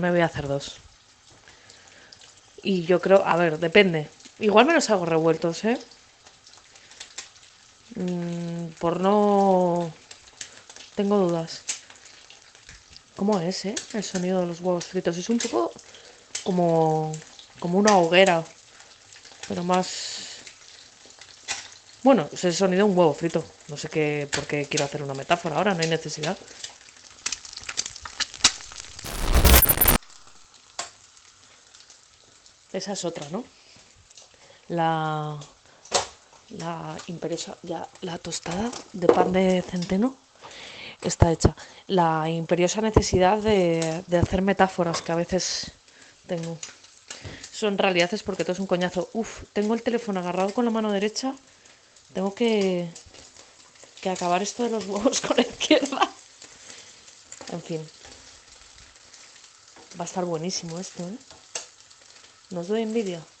me 0.00 0.10
voy 0.10 0.20
a 0.20 0.26
hacer 0.26 0.48
dos. 0.48 0.76
Y 2.62 2.84
yo 2.84 3.00
creo, 3.00 3.24
a 3.24 3.36
ver, 3.36 3.58
depende. 3.58 4.08
Igual 4.38 4.66
me 4.66 4.74
los 4.74 4.88
hago 4.90 5.04
revueltos, 5.04 5.64
¿eh? 5.64 5.78
Mm, 7.96 8.66
por 8.78 9.00
no... 9.00 9.92
Tengo 10.94 11.18
dudas. 11.18 11.62
¿Cómo 13.16 13.40
es, 13.40 13.64
eh? 13.64 13.74
El 13.94 14.04
sonido 14.04 14.40
de 14.40 14.46
los 14.46 14.60
huevos 14.60 14.86
fritos. 14.86 15.16
Es 15.16 15.28
un 15.28 15.38
poco 15.38 15.72
como, 16.44 17.12
como 17.58 17.78
una 17.78 17.96
hoguera. 17.96 18.44
Pero 19.48 19.64
más... 19.64 20.38
Bueno, 22.02 22.28
es 22.32 22.44
el 22.44 22.54
sonido 22.54 22.86
de 22.86 22.92
un 22.92 22.98
huevo 22.98 23.14
frito. 23.14 23.44
No 23.68 23.76
sé 23.76 23.88
qué, 23.88 24.28
por 24.32 24.46
qué 24.46 24.66
quiero 24.66 24.84
hacer 24.84 25.02
una 25.02 25.14
metáfora 25.14 25.56
ahora, 25.56 25.74
no 25.74 25.82
hay 25.82 25.88
necesidad. 25.88 26.36
Esa 32.72 32.92
es 32.92 33.04
otra, 33.04 33.26
¿no? 33.30 33.44
La, 34.68 35.38
la 36.50 36.96
imperiosa, 37.06 37.56
ya 37.62 37.86
la 38.00 38.18
tostada 38.18 38.70
de 38.92 39.08
pan 39.08 39.32
de 39.32 39.62
centeno 39.62 40.16
está 41.02 41.30
hecha. 41.32 41.54
La 41.86 42.28
imperiosa 42.30 42.80
necesidad 42.80 43.38
de, 43.38 44.02
de 44.06 44.18
hacer 44.18 44.42
metáforas 44.42 45.02
que 45.02 45.12
a 45.12 45.16
veces 45.16 45.72
tengo. 46.26 46.56
Eso 47.52 47.68
en 47.68 47.78
realidad 47.78 48.12
es 48.14 48.22
porque 48.22 48.44
todo 48.44 48.52
es 48.52 48.60
un 48.60 48.66
coñazo. 48.66 49.08
Uf, 49.12 49.44
tengo 49.52 49.74
el 49.74 49.82
teléfono 49.82 50.20
agarrado 50.20 50.52
con 50.54 50.64
la 50.64 50.70
mano 50.70 50.90
derecha. 50.92 51.34
Tengo 52.14 52.34
que, 52.34 52.88
que 54.00 54.10
acabar 54.10 54.42
esto 54.42 54.64
de 54.64 54.70
los 54.70 54.86
huevos 54.86 55.20
con 55.26 55.36
la 55.36 55.42
izquierda. 55.42 56.08
En 57.52 57.62
fin. 57.62 57.90
Va 59.98 60.04
a 60.04 60.06
estar 60.06 60.24
buenísimo 60.24 60.78
esto, 60.78 61.02
¿eh? 61.08 61.16
¿Nos 62.52 62.68
doy 62.68 62.82
envidia? 62.82 63.31